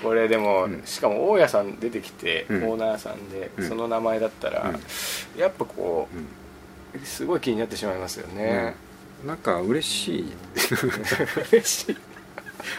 [0.02, 0.82] これでも、うん。
[0.84, 2.64] しかも大家さん出てきて、うん。
[2.64, 3.68] オーナーさんで、うん。
[3.68, 4.72] その名前だったら、
[5.36, 6.18] やっぱこう
[7.04, 8.44] すごい気になってしまいますよね。
[8.44, 8.74] ね
[9.26, 10.32] なんか嬉しい。
[11.52, 11.96] 嬉しい。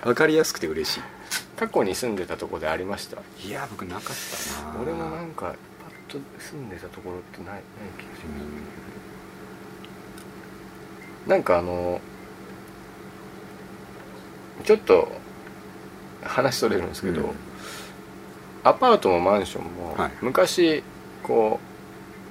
[0.03, 1.01] 分かりやすくて嬉し
[1.55, 3.17] 過去に住んでたところでありました？
[3.43, 4.81] いいや僕なかったな。
[4.81, 5.55] 俺もなんかパッ
[6.11, 7.61] と住んでたところってないない
[7.97, 8.39] 気がしま
[11.25, 12.01] す、なんかあの
[14.63, 15.11] ちょっと
[16.23, 17.29] 話それるんですけど、うん。
[18.63, 20.11] アパートもマンションも、はい。
[20.21, 20.83] 昔
[21.23, 21.59] こ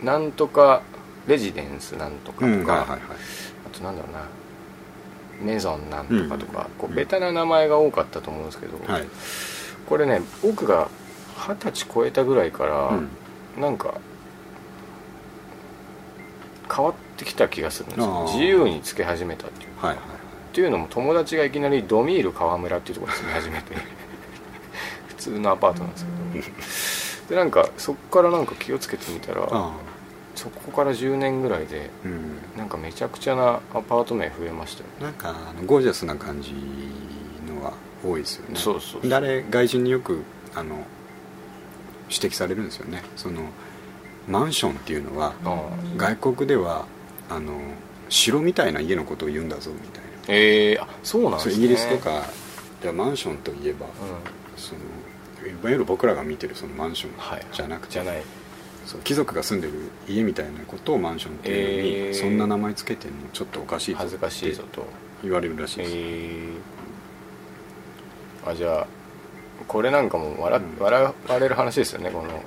[0.02, 0.82] うなんとか
[1.26, 2.98] レジデンスなんとかとか、
[3.66, 4.20] あとなんだろうな
[5.40, 9.04] メゾンなんとかとか、こうベタな名前が多かったと思うんですけど、はい。
[9.88, 10.88] これね僕が
[11.36, 13.08] 二十歳超えたぐらいから、うん。
[13.60, 13.94] なんか
[16.74, 18.32] 変わってきた気がするんですあよー。
[18.32, 19.70] 自由につけ始めたっていう。
[19.80, 23.76] はいはいっていうのも友達がいきなりドミール川村っていうところに住み始めて
[25.06, 26.06] 普通のアパートなんです
[27.24, 27.30] けど。
[27.30, 29.72] でなんかそっからなんか気をつけてみたらあ
[30.40, 32.38] そこから10年ぐらいでうん。
[32.56, 36.54] なんかめちゃくちゃなアパート名増えましたよなんかあのゴージャスな感じ
[37.46, 38.56] のが多いですよね。
[38.56, 40.22] そうそう誰外人によく
[40.54, 40.86] あの
[42.08, 43.02] 指摘されるんですよね。
[43.16, 43.42] その
[44.26, 45.34] マンションっていうのは
[45.98, 46.86] 外国では
[47.28, 47.60] あの
[48.08, 51.54] 城みたいな家のことを言うんだぞみたいえー、あそうなんなですね。
[51.56, 52.24] イギリスとか
[52.80, 53.92] じゃあマンションといえばうん。
[54.56, 54.80] その
[55.46, 57.46] いわゆる僕らが見てるそのマンションはい。
[57.52, 58.22] じゃなくて、じゃない
[58.90, 59.74] そう貴族が住んでる
[60.08, 62.14] 家みたいなことをマンションっていうのに、えー。
[62.14, 64.84] そんな名前つけてるのちょっとおかしいぞ恥ずかしいぞと。
[65.22, 68.86] 言われるらしいです、えー、あじゃあ
[69.68, 70.82] これなんかも笑,、うん。
[70.82, 72.42] 笑われる話ですよねこの。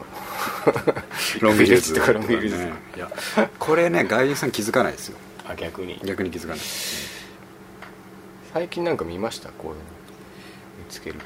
[1.40, 3.10] ロングヒルズとかロングヒルズねいや
[3.58, 5.18] これね外人さん気づかないですよ。
[5.48, 6.02] あ逆に。
[6.04, 6.58] 逆に気づかない。
[6.58, 6.64] ね
[8.54, 9.48] 最近なんか見ました？
[9.50, 9.82] こういうの。
[10.80, 11.20] 見つける。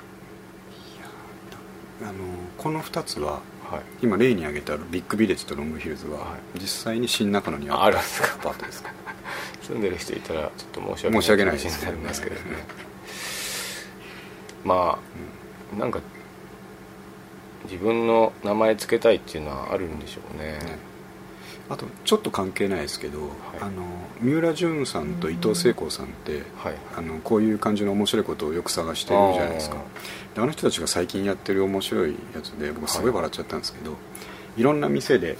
[2.04, 2.12] あの
[2.58, 3.82] この2つははい。
[4.02, 6.60] 今例に挙げたビッグビレッジとロングヒルズは、はい。
[6.60, 8.36] 実際に新中野にああるあるんですか。
[8.36, 8.84] アパートです
[9.64, 11.22] 住んでる人いたらちょっと申し訳ない。
[11.22, 12.66] 申し訳ないですけどねね。
[14.64, 14.98] ま
[15.76, 16.00] あなんか
[17.66, 20.54] 自分の名前つけたいっていうのはあるんでしょうね。
[20.54, 20.60] ね。
[21.70, 23.84] あとちょっと関係ないですけど、あの
[24.22, 26.76] 三浦淳さんと伊藤聖子さんってはい。
[26.96, 29.76] あのこういう感じの面白いことをよく探してるじゃないですか。
[29.76, 29.82] で
[30.38, 33.96] あの人たちが最近やってる面白いやつで僕すごい笑っちゃったんですけど、
[34.56, 35.38] い、ろんな店でうん。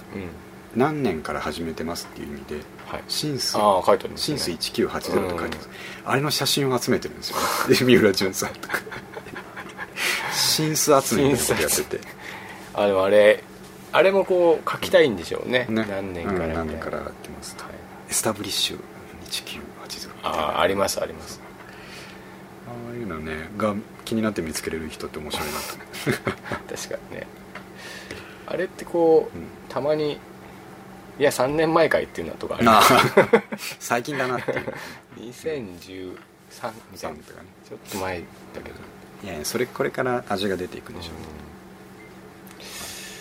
[0.76, 3.02] 何年から始めてますっていう意味ではい。
[3.08, 5.68] シンスああ書いてありますシねンス1980って書いてます、
[6.04, 7.36] あれの写真を集めてるんですよ。
[7.68, 8.78] で三浦淳さんとか。
[10.32, 12.00] シンス集めみたいなことやってて。
[12.74, 13.42] あでもあれ
[13.90, 15.66] あれもこう書きたいんでしょうね。
[15.68, 15.86] ね。
[15.88, 17.72] 何年からみたいな、うん何年からやってますと、はい。
[18.10, 18.78] エスタブリッシュ
[19.28, 21.40] 1980ああありますあります
[22.68, 27.26] ああいうのねが気になって見つけれる人って面白いなと確かにね。
[28.46, 29.44] あれってこう、うん。
[29.68, 30.18] たまに
[31.18, 33.42] いや3年前かいっていうのとかある。
[33.78, 34.74] 最近だなっていう。
[35.18, 36.12] 2013
[36.92, 37.18] みたいな。
[37.18, 37.48] とかね。
[37.68, 38.24] ちょっと前だ
[38.62, 38.76] けど。
[39.24, 41.20] いやいやそれこれから味が出ていくんでしょうね、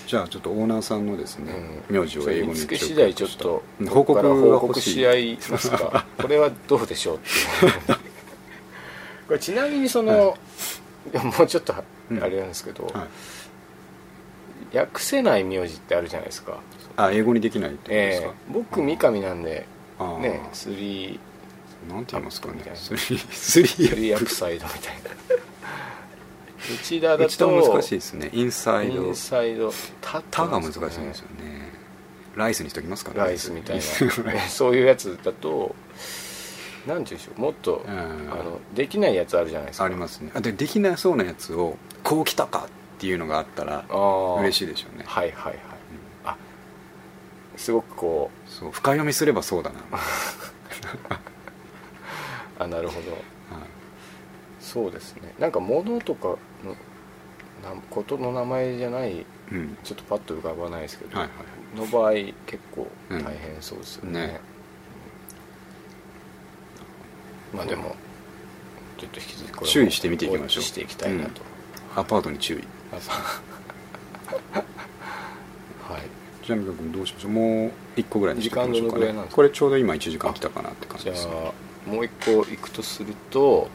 [0.06, 1.52] じゃあちょっとオーナーさんのですね、
[1.90, 2.00] うん。
[2.02, 6.06] 名字を英語に見つけ次第ちょっとうん報告報告し合いますか。
[6.22, 7.98] これはどうでしょうっていう
[9.28, 10.38] これちなみにその、
[11.12, 11.16] い。
[11.16, 12.20] やもうちょっとあうん。
[12.20, 13.08] れなんですけど、は
[14.74, 16.60] い、訳せない名字ってあるじゃないですか。
[16.96, 18.28] あ英語にできないってことですか？
[18.28, 19.66] ええ、僕三上なんで
[20.20, 22.02] ねスリーな。
[22.02, 22.62] んて言いますかね？
[22.74, 25.10] スリースリーーアップサイドみたいな。
[26.82, 28.30] 内田だと難しいですね。
[28.34, 29.06] インサイド。
[29.06, 29.72] インサイド。
[30.02, 31.02] タタが難しいんですよ
[31.40, 31.72] ね。
[32.36, 33.20] ライスにしときますかね。
[33.20, 33.82] ライスみたいな。
[34.50, 35.76] そういうやつだと
[36.88, 37.92] なんていうんでしょうもっと、うん。
[37.92, 39.86] あのできないやつあるじゃないですか。
[39.86, 40.32] ありますね。
[40.34, 42.68] あでできなそうなやつをこう来たか
[42.98, 45.04] っていうのがあったらあ嬉しいいでしょうね。
[45.06, 45.60] はいはいはい、
[46.26, 46.38] あ
[47.58, 49.76] すごくこそう深読みすればそうだな、
[52.60, 53.12] あなるほど。
[53.12, 53.14] い。
[54.60, 55.34] そうですね。
[55.40, 56.30] なんか物とか
[56.64, 56.72] の
[57.64, 59.78] なことの名前じゃないうん。
[59.84, 61.36] ちょっとパッと浮かばないですけど、はいはい
[61.76, 62.14] の場合
[62.46, 64.42] 結構大変そうですよね,、ね
[67.54, 67.96] まあでも
[68.98, 70.64] ちょっと引き続き注意して見ていきましょう。
[70.64, 71.42] していきたいなと、
[71.96, 72.64] アパートに注意。
[74.52, 76.02] はい。
[76.46, 77.32] じゃあ美香君どうしましょう？
[77.32, 79.36] もう1個ぐらいにしておきましょうか時間どのぐらいなんですか？
[79.36, 81.54] これちょうど今1時間来たかなって感じじゃですね
[81.88, 83.70] あもう一個いくとすると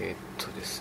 [0.00, 0.16] えーっ
[0.46, 0.79] とです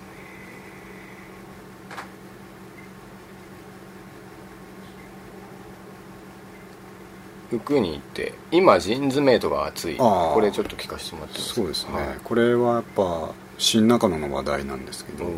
[7.52, 9.96] ね服に行って今ジーンズメイトが熱い。
[9.98, 15.34] これちょっと聞かせてもらっていいそうですね、はいこれはやっぱ新中野の話題なんですけど、うん。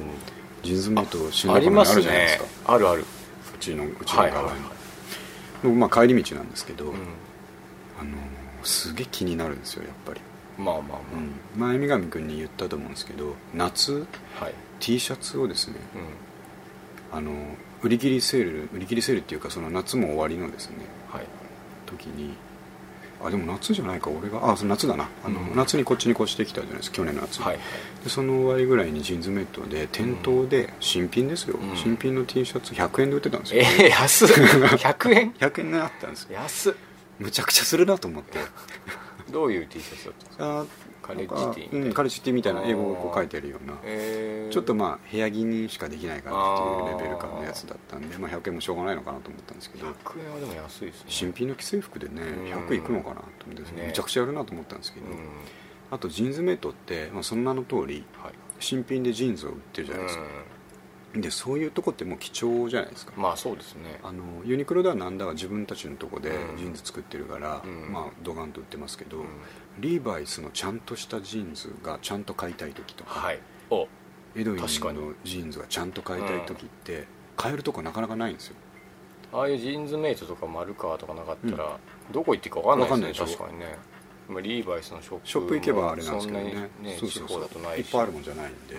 [0.61, 2.45] ジーンズメイト新あ中野にあるじゃないですか。
[2.73, 3.01] あるある。
[3.01, 3.05] う
[3.59, 4.65] ちのうちのはいはいは側に、
[5.63, 6.95] 僕まあ帰り道なんですけど、い、うん。
[7.99, 8.17] あの
[8.63, 10.21] すげえ気になるんですよやっぱり、
[10.57, 10.99] まあまあまあ、
[11.57, 14.05] 前三上君に言ったと思うんですけど夏
[14.35, 14.53] はい。
[14.79, 15.75] T シャツをですね
[17.11, 17.17] うん。
[17.17, 17.31] あの
[17.81, 20.77] 売り切りセール売り切りセールっていうかその夏も終わりのですね
[21.09, 21.25] はい
[21.91, 22.33] 時に
[23.23, 25.07] あでも夏じゃないか俺があその夏だな。
[25.23, 25.55] あの、うん。
[25.55, 27.59] 夏にこっちに越してきたじゃないですか去年の夏に、はい。
[28.03, 31.77] でその終わりぐらいにジーンズメイトで店頭で新品ですよ、うん。
[31.77, 34.27] 新品の T シャツ100円で売ってたんですよ、えー、安っ。
[34.27, 36.29] 100円100円があったんですよ。
[36.33, 36.73] 安っ。
[37.19, 38.39] むちゃくちゃするなと思って。
[39.31, 40.59] どういう T シャツだったんですか？
[40.61, 40.65] あ
[41.01, 41.85] カレッジティーみたいな。
[41.87, 43.77] うん、カレッジティーみたいな英語をこう書いてあるような。
[43.83, 44.53] えー。
[44.53, 49.87] ちょっとまあ部屋着にしかできないかなっていうレベル感のやつだったんでまあ、100円もしょうがないのかなと思ったんですけど。
[49.87, 51.05] 100円はでも安いですね。
[51.07, 55.15] 新品の既製服でねうん100いくのかなと思って、ねめちゃくちゃやるなと思ったんですけど、うん。
[55.89, 58.33] あとジーンズメイトって、まあ、その名の通りはい。
[58.59, 60.23] 新品でジーンズを売ってるじゃないですか、
[61.15, 63.13] でそういうとこってもう貴重じゃないですか。
[63.17, 63.99] まあそうですね。
[64.03, 66.57] あのユニクロではなんだか自分たちのとこでうん。
[66.57, 67.91] ジーンズ作ってるから、うん。
[67.91, 69.25] まあドガンと売ってますけど、うん
[69.79, 73.39] リーバイスのちゃんとしたジーンズがちゃんと買いたい時とか、はい。
[73.69, 73.87] お。
[74.35, 77.05] エドウィンのジーンズがちゃんと買いたい時って、
[77.35, 78.55] 買えるとこなかなかないんですよ。
[79.33, 81.77] ああいうジーンズメイトとか丸川とかなかったら、
[82.11, 83.77] どこ行っていいか分かんないですね確かにね。
[84.29, 86.53] まあリーバイスのショップショップ行けばあれなんですけどね。
[86.81, 88.77] ねそうそう地方だとないっぱいあるもんじゃないんで、う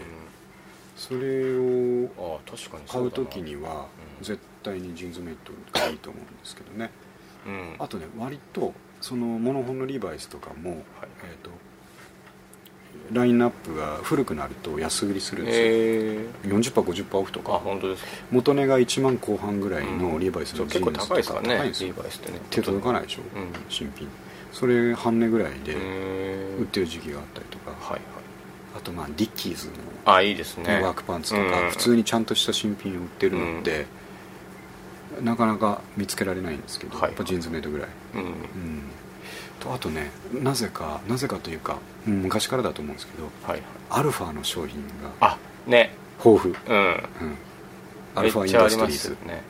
[0.97, 3.87] それをん、ああ確かに買う時には
[4.19, 4.25] うん。
[4.25, 6.91] 絶対にジーンズメイトがいいと思うんですけどね。
[7.47, 7.77] うん。
[7.79, 8.73] あとね割と
[9.03, 10.81] そのモノホンのリーバイスとかも、はい
[11.25, 11.51] えー、と
[13.13, 15.69] ラインナップが古くなると安売りするんですよ、え
[16.45, 18.09] え 40%50% オフとあか本当ですか。
[18.31, 21.09] 元値が1万後半ぐらいのリーバイスのジ結構ーンズとか。
[21.09, 22.39] 高いですからねリーバイスってね。
[22.51, 23.49] 手届かないでしょ、うん。
[23.69, 24.09] 新品。
[24.53, 28.01] それ半値ぐらいでえ売ってる時期があったりとか、はいはい。
[28.77, 29.73] あとまあディッキーズの
[30.05, 30.81] あいいですね。
[30.83, 33.87] ワークパンツとか、うん普通にちゃんとした新品を売ってるので、
[35.23, 37.09] なかなか見つけられないんですけど、はい。
[37.09, 38.21] やっぱジーンズメイトぐらい、うん。
[38.21, 38.35] うん、
[39.61, 43.63] とあとねなぜかなぜかというか、うん昔からだと思うんですけどはいはい。
[43.91, 45.95] アルファの商品があね。
[46.25, 46.77] 豊富、うん。
[46.77, 47.39] うん、
[48.15, 49.11] アルファインダストリーズ。
[49.27, 49.43] ね。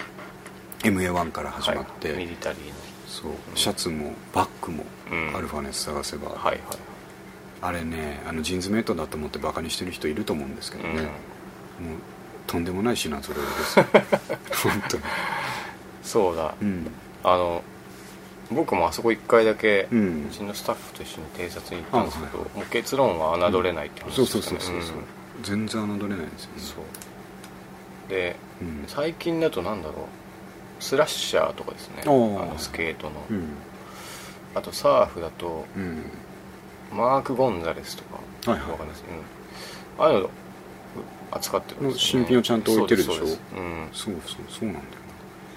[0.81, 2.19] MA1 から始まって、はい。
[2.19, 2.75] ミリタリーの。
[3.07, 3.33] そう。
[3.55, 5.37] シャツもバッグもうん。
[5.37, 6.59] アルファのやつ探せば、はいはい。
[7.63, 11.09] あれねあのジーンズメイトだと思ってバカにしてる人いると思うんですけどね、もう
[12.49, 13.87] とんでもない品揃えですよ。
[14.71, 15.03] 本当に
[16.03, 16.55] そうだ。
[16.61, 16.91] うん。
[17.25, 17.63] あの
[18.51, 24.43] 僕もあそこ1回だけ、ううんちのスタッフと一緒に偵察に行ったんですけど、あはいもう結論は侮れないって話でしたね。
[24.43, 24.97] そうそうそうそう、
[25.43, 26.63] 全然侮れないですよね。
[26.63, 26.75] そ
[28.09, 28.11] う。
[28.11, 28.85] でうん。
[28.89, 29.97] 最近だとなんだろう。
[30.81, 32.03] スラッシャーとかですね。
[32.05, 33.45] あのスケートの、うん。
[34.55, 36.03] あとサーフだとうん。
[36.93, 38.71] マーク・ゴンザレスとかはいはい。
[38.73, 39.05] わかんないです、
[39.99, 40.31] うん、ああいうの
[41.31, 43.15] 扱ってるんですよ、ね、新品をちゃんと置いてるでしょ？
[43.15, 43.41] そうですそうです。
[43.57, 43.89] うん。
[43.93, 44.85] そうそうそうなんだよ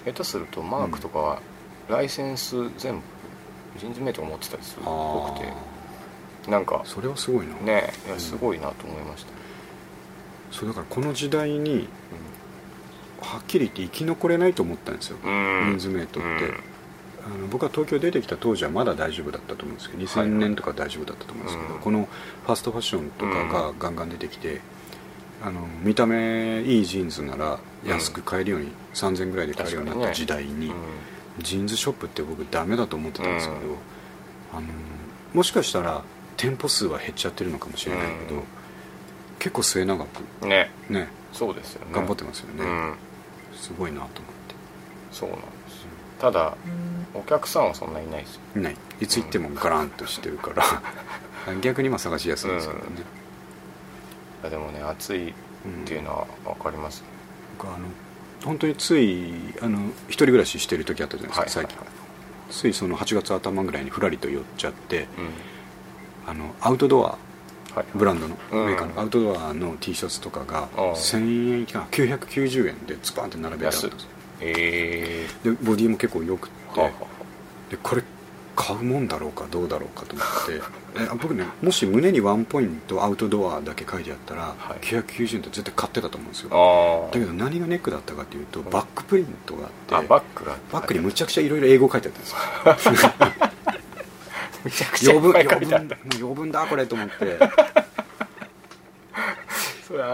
[0.06, 1.42] 下手するとマークとかは
[1.88, 3.02] ライセンス全部
[3.78, 5.52] ジーンズメイトが持ってたりするっぽくて
[6.48, 7.54] あなんかあそれはすごいな。
[7.56, 9.32] ねいやすごいなと思いました、
[10.52, 11.88] そうだからこの時代に
[13.20, 15.22] はっきり言って生き残れないと思ったんですよ、うん。
[15.22, 16.28] ジーンズメイトって、
[17.24, 21.80] あの僕は東京出てきた当時はまだ大丈夫だったと思うんですけどはい2000年とか大丈夫だったと思うんですけど、うん。
[21.80, 22.08] この
[22.46, 24.60] ファストファッションとかがガンガン出てきて、
[25.42, 30.74] あの見た目いいジーンズなら安く買えるように、3000円ぐらいで買えるようになった時代に、うん。
[31.40, 33.76] ジーンズショップって僕ダメだと思ってたんですけど、うん。
[34.52, 34.66] あの
[35.34, 36.02] もしかしたら
[36.36, 38.42] 店舗数は減っちゃってるのかもしれないけど、うん。
[39.38, 40.70] 結構末永くね。
[40.88, 41.92] ねそうですよね。
[41.92, 42.94] 頑張ってますよね、うん。
[43.54, 44.54] すごいなと思って。
[45.12, 45.88] そうなんですよ。
[46.18, 46.56] ただ
[47.14, 48.40] お客さんはそんないないですよ。
[48.56, 48.76] いない。
[49.00, 52.86] いつ行ってもガランとしてるから 逆に今探しやすいですけどね、
[54.50, 55.34] でもね暑いっ
[55.84, 57.04] ていうのは分かります、
[57.58, 57.86] 僕あの
[58.44, 59.32] 本当につい
[59.62, 61.86] あの一人暮らししてる時あったじゃないですか、はい最近。
[62.50, 66.30] ついその8月頭ぐらいにふらりと寄っちゃってうん。
[66.30, 67.18] あのアウトドア
[67.74, 68.66] はいブランドのうん。
[68.66, 70.92] メーカーのアウトドアの T シャツとかがうん。
[70.92, 74.08] 1000円以下990円でズバンって並べてあったんですよ。
[74.40, 76.56] えでボディも結構よくって。
[76.76, 77.06] えはあは
[77.70, 78.02] でこれ
[78.56, 80.62] 買うもんだろうかどうだろうかと思って。
[80.98, 84.84] え僕ねもし胸にワンポイントアウトドアだけ書いてあったら、はい。
[84.84, 86.48] 990円って絶対買ってたと思うんですよ。
[86.52, 92.14] ああだけど何がネックだったかというとバックプリントがあってあバックがバックにむちゃくちゃいろいろ英語書いてあっ
[92.64, 93.10] たんですよ。
[94.64, 97.38] むちゃくちゃい 余分余分だこれと思って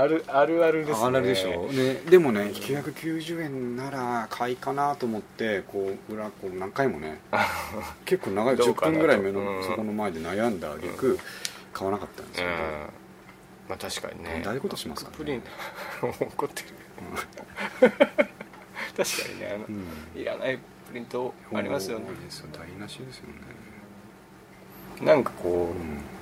[0.01, 1.07] あるあるあるですね。
[1.07, 7.21] あるでしょ、ね、でもね990円なら買いかなと思ってこう裏こう何回もね
[8.05, 8.99] 結構長い10どうかなと。
[8.99, 9.65] 分ぐらい目の、うん。
[9.65, 11.19] そこの前で悩んだ挙句、
[11.73, 12.59] 買わなかったんですけど、うん。
[13.69, 14.43] まあ確かにね。
[14.47, 15.25] ああいうことしますからね。
[15.25, 15.43] プリン
[16.21, 16.69] 怒ってる。
[17.91, 20.21] 確かにねあの、うん。
[20.21, 22.07] いらないプリントありますよね。
[22.07, 22.63] しですよね、
[25.01, 26.22] なんかこう、うん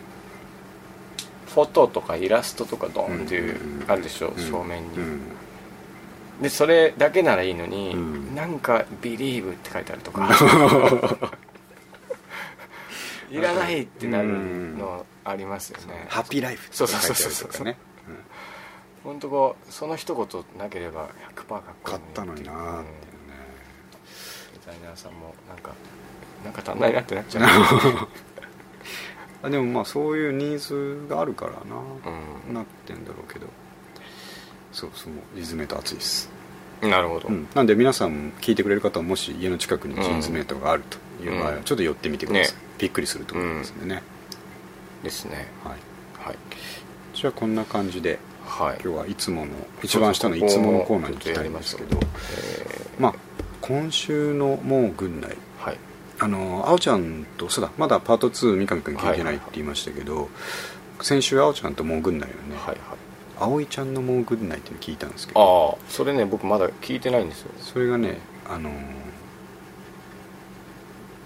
[1.55, 4.43] フォトとかイラストとかドーンっていう、うんあるでしょ、うん。
[4.43, 5.21] 正面に、うん。
[6.41, 8.35] でそれだけならいいのに、うん。
[8.35, 10.29] なんか「Believe」って書いてあるとか。
[13.31, 14.29] いらないってなる
[14.77, 17.77] のありますよね、ハッピーライフってそうそうそうそうるとかね
[19.05, 23.35] 本当こうその一言なければ100%かっこいい買ったのになーっていうね。
[23.55, 23.61] うん
[24.61, 25.73] デザイナーさんもなんか
[26.45, 27.45] なんか足んないなってなっちゃう
[29.43, 31.59] あでもまあそういうニーズがあるからな、
[32.49, 32.55] うん。
[32.55, 33.47] なってんだろうけど。
[34.73, 36.31] そうそうリズメート熱いです、
[36.81, 41.65] なるほど、うん、なんで皆さん聞いてくれる方はもし家の近くにジーンズメートがあるという場合はうん。
[41.65, 42.61] ちょっと寄ってみてください、ね。
[42.79, 44.03] びっくりすると思いますんでね、
[45.03, 45.49] ですね。
[45.65, 46.37] はい、はい。
[47.15, 48.81] じゃあこんな感じではい。
[48.83, 51.91] 今日はいつもの一番下のいつものコーナーに行きたいんですけど。
[51.91, 53.15] ちょっとやりまあ
[53.61, 55.37] 今週のもう軍内
[56.21, 60.29] あのあおちゃんとそうだまだパート2三上君聞いてないって言いましたけど、
[61.01, 62.77] 先週あおちゃんともう軍内をね、はいはい。
[63.39, 65.77] 葵ちゃんのもう軍内っていうの聞いたんですけど。
[65.79, 67.53] ああそれね僕まだ聞いてないんですよ。
[67.59, 68.19] それがね
[68.49, 68.75] あのー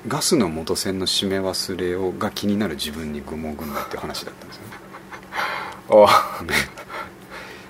[0.07, 4.72] ガスの元栓の締め忘れをが気になる自分に愚問軍内っていう話だったんですよね。
[6.07, 6.45] ああ。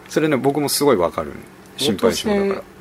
[0.09, 1.33] それね僕もすごいわかる。
[1.77, 2.74] 心配性だから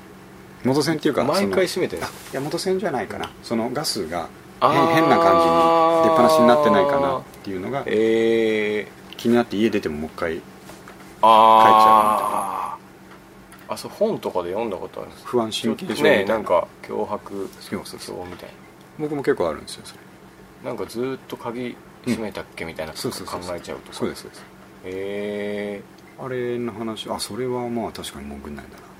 [0.63, 1.99] 元栓っていうか毎回閉めてい
[2.31, 3.29] や元栓じゃないかな。
[3.43, 4.29] そのガスが
[4.61, 5.53] 変変な感じに
[6.03, 8.87] 出っ放しになってないかなっていうのがええ
[9.17, 10.41] 気になって家出てももう一回
[11.21, 12.77] あ
[13.67, 16.09] ああそう本とかで読んだことあるんです不安神経症みたいな。
[16.19, 17.77] ねなんか脅迫症
[18.29, 18.49] みたい
[18.99, 19.99] 僕も結構あるんですよそれ。
[20.63, 23.97] ななんかずーっと鍵閉めたっけみたいなそう考えちゃうとか。
[23.97, 24.41] そうですそうです。
[24.41, 24.43] へ
[24.85, 25.81] え
[26.19, 28.92] あれの話あそれはまあ確かにもう軍内だな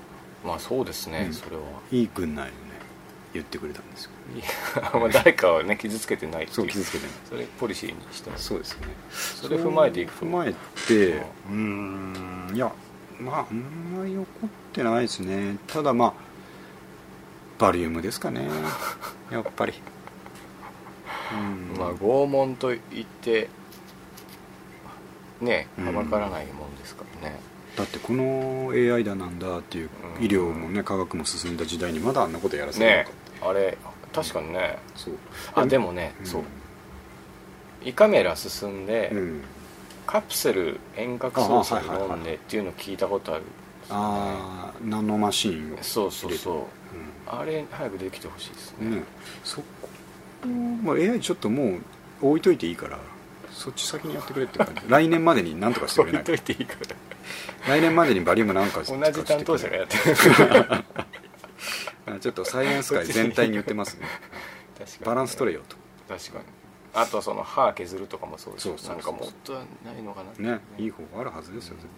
[0.44, 1.32] まあそうですね、うん。
[1.34, 1.62] それは。
[1.90, 2.52] いい軍内をね
[3.32, 6.54] 言ってくれたんですよいやまあ誰かをね傷つけてないっていう。
[6.54, 7.14] そう傷つけてない。
[7.28, 8.44] それポリシーにしてます。
[8.44, 8.86] そうですね。
[9.10, 10.26] それ踏まえていくと。
[10.26, 10.52] 踏まえ
[10.86, 11.12] て
[11.48, 12.72] うーんいや
[13.20, 13.56] まああん
[13.96, 14.26] まり怒っ
[14.72, 15.56] てないですね。
[15.66, 16.12] ただまあ
[17.58, 18.48] バリウムですかね。
[19.30, 19.72] やっぱり。
[21.32, 21.78] うん。
[21.78, 23.48] まあ拷問と言って
[25.40, 25.86] ねうん。
[25.86, 27.40] はばからないもんですからね、
[27.76, 33.04] だってこの AI だなんだっていううん医療もね科学も進んだ時代にまだあんなことやらせてるのね
[33.40, 33.76] かあれ
[34.14, 34.78] 確かにね。
[34.94, 35.14] そう。
[35.54, 36.42] あでもね、そう。
[37.84, 39.42] 胃カメラ進んで、うん、うん
[40.06, 43.42] カプセル遠隔操作で飲んでっていうの聞いたことある。
[43.90, 46.64] ああナノマシーンをそうそう入そう
[47.26, 48.76] あれ早くできてほしいですね。
[48.80, 49.02] うんね
[49.42, 49.88] そこ
[50.82, 51.78] まあ AI ちょっとも
[52.22, 52.98] う置いといていいから
[53.50, 54.82] そっち先にやってくれって感じ。
[54.88, 56.96] 来年までに何とかしてくれない置いといていいから
[57.68, 60.02] 来年までにバリウムなんか同じ担当者がやってる。
[62.06, 64.06] あちょっとサイエンス界全体に言ってますね。
[65.04, 65.76] バランス取れよと。
[66.08, 66.44] 確かに。
[66.92, 70.54] あとその歯削るとかもそうですそうなんかもっとはないのかな。
[70.54, 71.88] ねいい方法あるはずですよ絶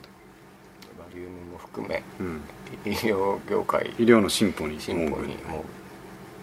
[0.98, 2.42] バリウムも含め対、うん、
[2.86, 3.90] 医療業界。
[3.98, 5.64] 医療の進歩に進歩にうもう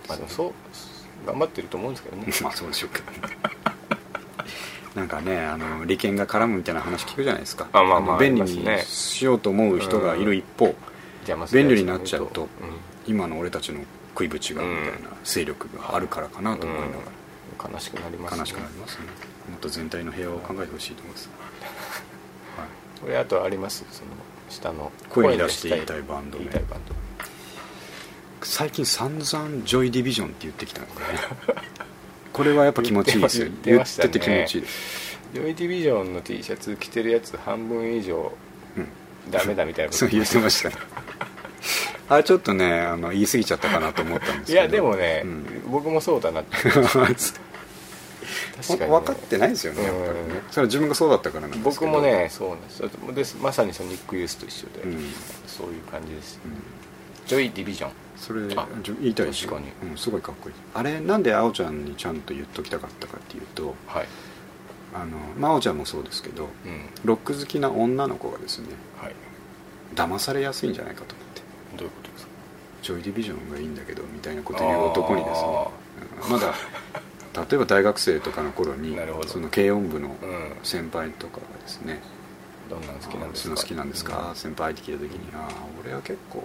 [0.07, 0.53] まあでもそう
[1.25, 2.27] 頑張ってると思うんですけどね。
[2.43, 3.05] まあそうでしょうけど
[4.95, 7.67] なんかねあの利権が絡むみたいな話聞くじゃないですか。
[7.73, 10.75] あまあまあの便利にしようと思う人がいる一方、
[11.51, 12.47] 便利になっちゃうとうん。
[13.05, 13.79] 今の俺たちの
[14.13, 16.93] 食いぶちがみたいな勢力があるからかなと思いなが
[17.67, 17.73] うん。
[17.73, 19.05] 悲しくなりますら悲しくなりますね。
[19.49, 21.29] もっと全体の平和を考えてほしいと思います、
[22.57, 22.67] はい
[23.01, 23.83] これあとあります？
[23.91, 24.11] その
[24.49, 24.91] 下の。
[25.09, 26.45] 声に出して言いたいバンド名。
[28.43, 30.95] 最近散々ジョイディビジョンって言ってきたんでね
[32.33, 33.47] これはやっぱ気持ちいいですよ。
[33.63, 34.09] 言ってね。
[34.09, 38.31] てて気持ちいいです、ジョイディビジョンの T シャツ着てるやつ半分以上
[38.75, 39.99] うん、ダメだみたいなこと。
[39.99, 40.75] そう言ってましたね。
[42.09, 44.59] あれちょっとねあの言い過ぎちゃったかなと思ったんですけど。
[44.59, 45.63] いやでもね、うん。
[45.71, 46.57] 僕もそうだなって。
[48.55, 50.09] 確かに、ね、分かってないですよねやっぱりね。
[50.09, 50.41] うん。
[50.49, 51.91] それは自分がそうだったからなんですけど。
[51.91, 52.83] 僕もねそうなんです。
[53.15, 55.13] ですまさにソニックユースと一緒で、うん。
[55.47, 56.51] そういう感じです、うん
[57.27, 57.91] ジョイディビジョン。
[58.17, 58.49] それ言
[59.11, 59.51] いたいですよ。
[59.51, 59.91] 確かに。
[59.91, 60.55] うん、すごいかっこいい。
[60.73, 64.07] あれなんであおちゃんにちゃんと言っときたかったかっていうとはい。
[64.93, 66.85] あのまああおちゃんもそうですけどうん。
[67.03, 68.67] ロック好きな女の子がですね
[69.01, 69.13] はい。
[69.95, 71.41] 騙されやすいんじゃないかと思って。
[71.77, 72.31] どういうことですか？
[72.83, 75.67] ジョイディビジョンがいいんだけどみたいなこと言う男にですね
[76.25, 76.53] うんまだ
[77.49, 78.95] 例えば大学生とかの頃に
[79.27, 80.55] その軽音部のうん。
[80.63, 82.01] 先輩とかがですね
[82.69, 83.55] どんなの好きなんですか？
[83.55, 85.49] 好きなんですか、先輩って聞いた時に「ああ
[85.83, 86.43] 俺は結構うん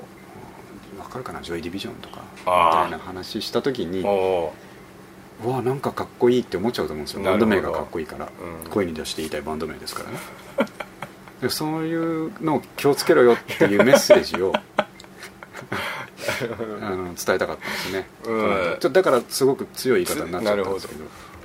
[1.03, 1.41] 分かるかな？
[1.43, 4.05] ジョイディビジョンとか」みたいな話した時に
[5.45, 7.23] わなんかかっこいいって思っちゃうと思うんですよ。
[7.23, 8.27] バンド名がかっこいいから、
[8.65, 8.71] うん。
[8.71, 10.19] 声に出して言いたいバンド名ですからね。
[11.41, 14.53] でそういうのを気をつけろよっていうメッセージを
[16.83, 18.93] あの伝えたかったんですね、うん。
[18.93, 21.05] だからすごく強い言い方になっちゃったんですけど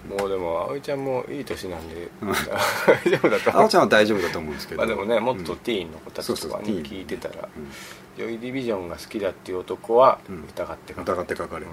[0.09, 2.09] もうでも葵ちゃんもいい年なんで。
[2.21, 2.31] うん。
[2.31, 4.79] 大丈夫だとあおちゃんは大丈夫だと思うんですけど。
[4.79, 7.47] まあでもねもっとうんティーンの子たちとかに聞いてたら。
[7.55, 7.71] うん。
[8.17, 10.43] ジョイディビジョンが好きだっていう男はうん。
[10.43, 11.71] 疑ってか疑って書かれる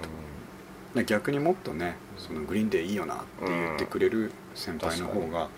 [0.93, 5.49] と、で逆にもっとねそのグリーンでいいよなって言ってくれる先輩の方が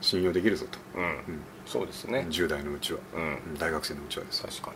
[0.00, 0.78] 信用できるぞと、
[1.66, 2.26] そうですね。
[2.30, 3.00] 10代のうちは、
[3.58, 4.42] 大学生のうちはです。
[4.42, 4.70] 確か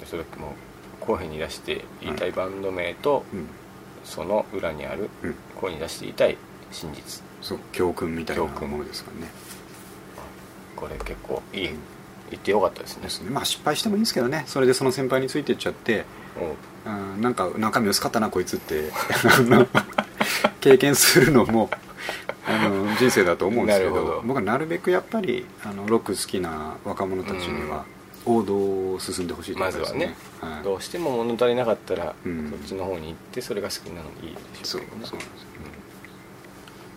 [0.00, 0.06] に。
[0.06, 0.54] それも
[1.00, 3.48] う声に出して言いたいバンド名と、うん
[4.04, 5.34] その裏にあるうん。
[5.60, 6.36] 声に出して言いたい
[6.70, 7.22] 真実。
[7.40, 9.32] そう教訓みたいなものですからね
[10.76, 11.70] これ結構いい
[12.30, 13.02] 言ってよかったですね。
[13.02, 13.30] ですね。
[13.30, 14.44] まあ失敗してもいいんですけどね。
[14.46, 16.04] それでその先輩についていっちゃって。
[16.38, 16.92] おう。
[16.92, 18.90] んなんか中身薄かったなこいつって。
[20.60, 21.70] 経験するのも
[22.46, 24.22] あの人生だと思うんですけど。
[24.24, 27.84] 僕はなるべくやっぱりあのロック好きな若者たちには
[28.26, 28.54] 王道
[28.94, 30.64] を進んでほしいと思いますまずはね、はい。
[30.64, 32.50] どうしても物足りなかったら、うん。
[32.50, 35.06] そっちの方に行ってそれが好きなのいいでしょうけどね。
[35.06, 35.50] そうなんですよ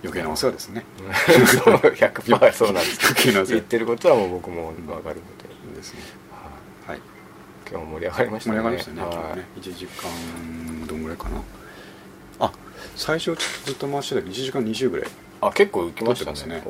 [0.04, 0.84] 余計なお世話ですね。
[1.00, 1.04] う
[1.44, 5.44] んそう100%そうなんです言ってることはもう僕も分かるので、
[5.76, 6.02] ですね。
[6.86, 6.98] はい。
[6.98, 7.02] はい。
[7.72, 8.58] 今日も盛り上がりましたね。
[8.58, 9.14] 盛り上がりましたねはい。
[9.14, 9.46] 今日ね。
[9.62, 11.42] 1時間どんぐらいかな。
[12.40, 12.52] あ
[12.98, 13.34] 最初
[13.64, 15.08] ずっと回してたけど1時間20ぐらい。
[15.40, 16.64] あ結構浮きましたね。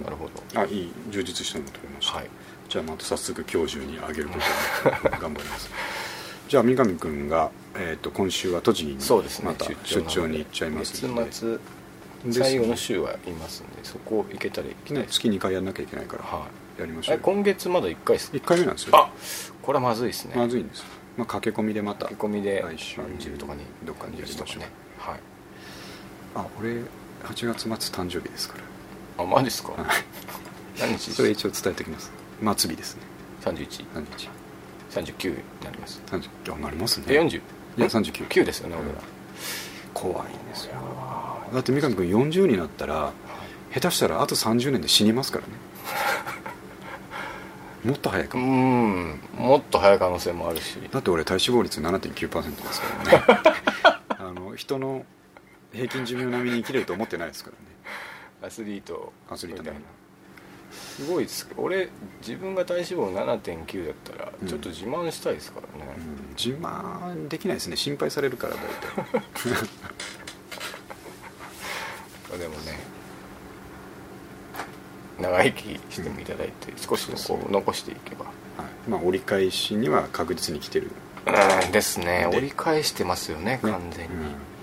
[0.00, 0.60] なるほど。
[0.60, 0.92] あいい。
[1.10, 2.30] 充実したのが撮れました、はい
[2.68, 5.70] じゃあまた早速今日中にあげることに頑張ります。
[6.48, 9.46] じゃあ三上君が、えー、と今週は栃木にそうですね。
[9.46, 11.30] また出張に行っちゃいますので。
[11.30, 11.58] 月末
[12.32, 16.48] 最後の週はいますんでそこ行けたら行きたいね月2回やんなきゃいけないからは
[16.78, 18.96] やりましょう今月まだ1回です1回目なんですよ。
[18.96, 19.10] あ
[19.62, 20.34] これはまずいですね。
[20.34, 20.80] まずいんです。
[20.80, 20.84] よ、
[21.16, 24.68] まあ、駆け込みでまた駆け込みで来週30とかにどっかにやりましょうね。
[24.98, 25.20] はい。
[26.34, 26.82] あ俺
[27.24, 28.56] 8月末誕生日ですか
[29.18, 29.96] あマジですか、ら、はい、
[30.78, 31.10] 何日？
[31.10, 32.12] それ一応伝えておきます
[32.42, 33.02] 末日ですね。
[33.44, 34.28] 3139何日？
[35.28, 35.34] に
[35.64, 36.02] なります。
[36.06, 37.06] 30あなりますね。
[37.08, 37.40] え40い
[37.78, 38.94] や39 9ですよね俺ら。
[39.94, 40.74] 怖いんですよ。
[41.52, 43.12] だって三上君40になったら
[43.72, 45.52] 下手したらあと30年で死にますからね。
[47.84, 49.20] もっと早いかうもん。
[49.36, 50.76] もっと早い可能性もあるし。
[50.90, 53.24] だって俺体脂肪率7.9%ですからね。
[54.18, 55.04] あの人の
[55.72, 57.76] 平均寿命並みに生きれると思ってないですからね。
[58.46, 59.12] アスリート。
[59.30, 59.80] アスリートみたいな
[60.70, 61.48] すごいです。
[61.56, 61.88] 俺
[62.20, 63.12] 自分が体脂肪
[63.42, 64.48] 7.9だったらうん。
[64.48, 66.34] ちょっと自慢したいですからね、うん。
[66.36, 67.76] 自慢できないですね。
[67.76, 68.58] 心配されるから大
[72.38, 72.96] 体 でもね
[75.20, 78.26] 長生きしてもいただいて、少しのこう残していけば。
[78.26, 78.32] は
[78.86, 78.90] い。
[78.90, 80.90] まあ折り返しには確実に来てる。
[81.26, 82.26] うんですね。
[82.30, 82.36] で。
[82.36, 83.64] 折り返してますよねね。
[83.70, 84.14] 完全に。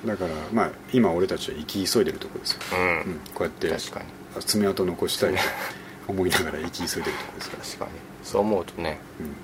[0.04, 0.08] うん。
[0.08, 3.20] だからまあ今俺たちは生き急いでるところですよ、うん、うん。
[3.34, 4.06] こうやって確かに。
[4.42, 5.40] 爪痕残したいと
[6.08, 7.64] 思いながら生き急いでるところですから。
[7.64, 7.92] 確かに。
[8.24, 9.36] そう思うとねうん。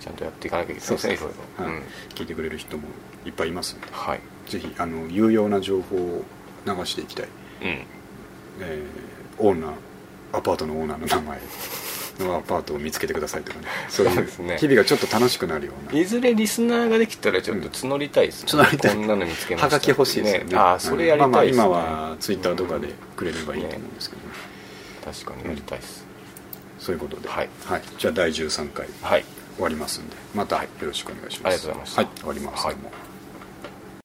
[0.00, 1.74] ちゃんとやっていかなきゃいけないですねいろいろはい。
[1.74, 1.82] うん。
[2.14, 2.84] 聞いてくれる人も
[3.24, 3.86] いっぱいいますんで。
[3.90, 4.20] はい。
[4.48, 6.24] ぜひあの有用な情報を
[6.66, 7.28] 流していきたい、
[7.62, 7.68] うん。
[7.68, 9.70] えーオーナー
[10.32, 11.40] アパートのオーナーの名前
[12.20, 13.66] のアパートを見つけてくださいとかね。
[13.90, 16.00] そういうそうですね日々がちょっと楽しくなるような。
[16.00, 18.96] いずれリスナーができたらちょっと募りたいですね、うん募りたい。
[18.96, 20.56] こんなの見つけましたはがき欲しいですよね。
[20.56, 24.25] ああそれやりたいですね、まあまあ今はツイッターとかでくれればいいと思うんですけど、ね
[25.06, 26.04] 確かにやりたいです、
[26.78, 27.48] そういうことで、はい。
[27.98, 29.24] じゃあ第13回はい。
[29.54, 31.54] 終わりますんでまたよろしくお願いします。
[31.54, 32.02] ありがとうございました。
[32.02, 32.10] はい。
[32.18, 33.05] 終わります、はい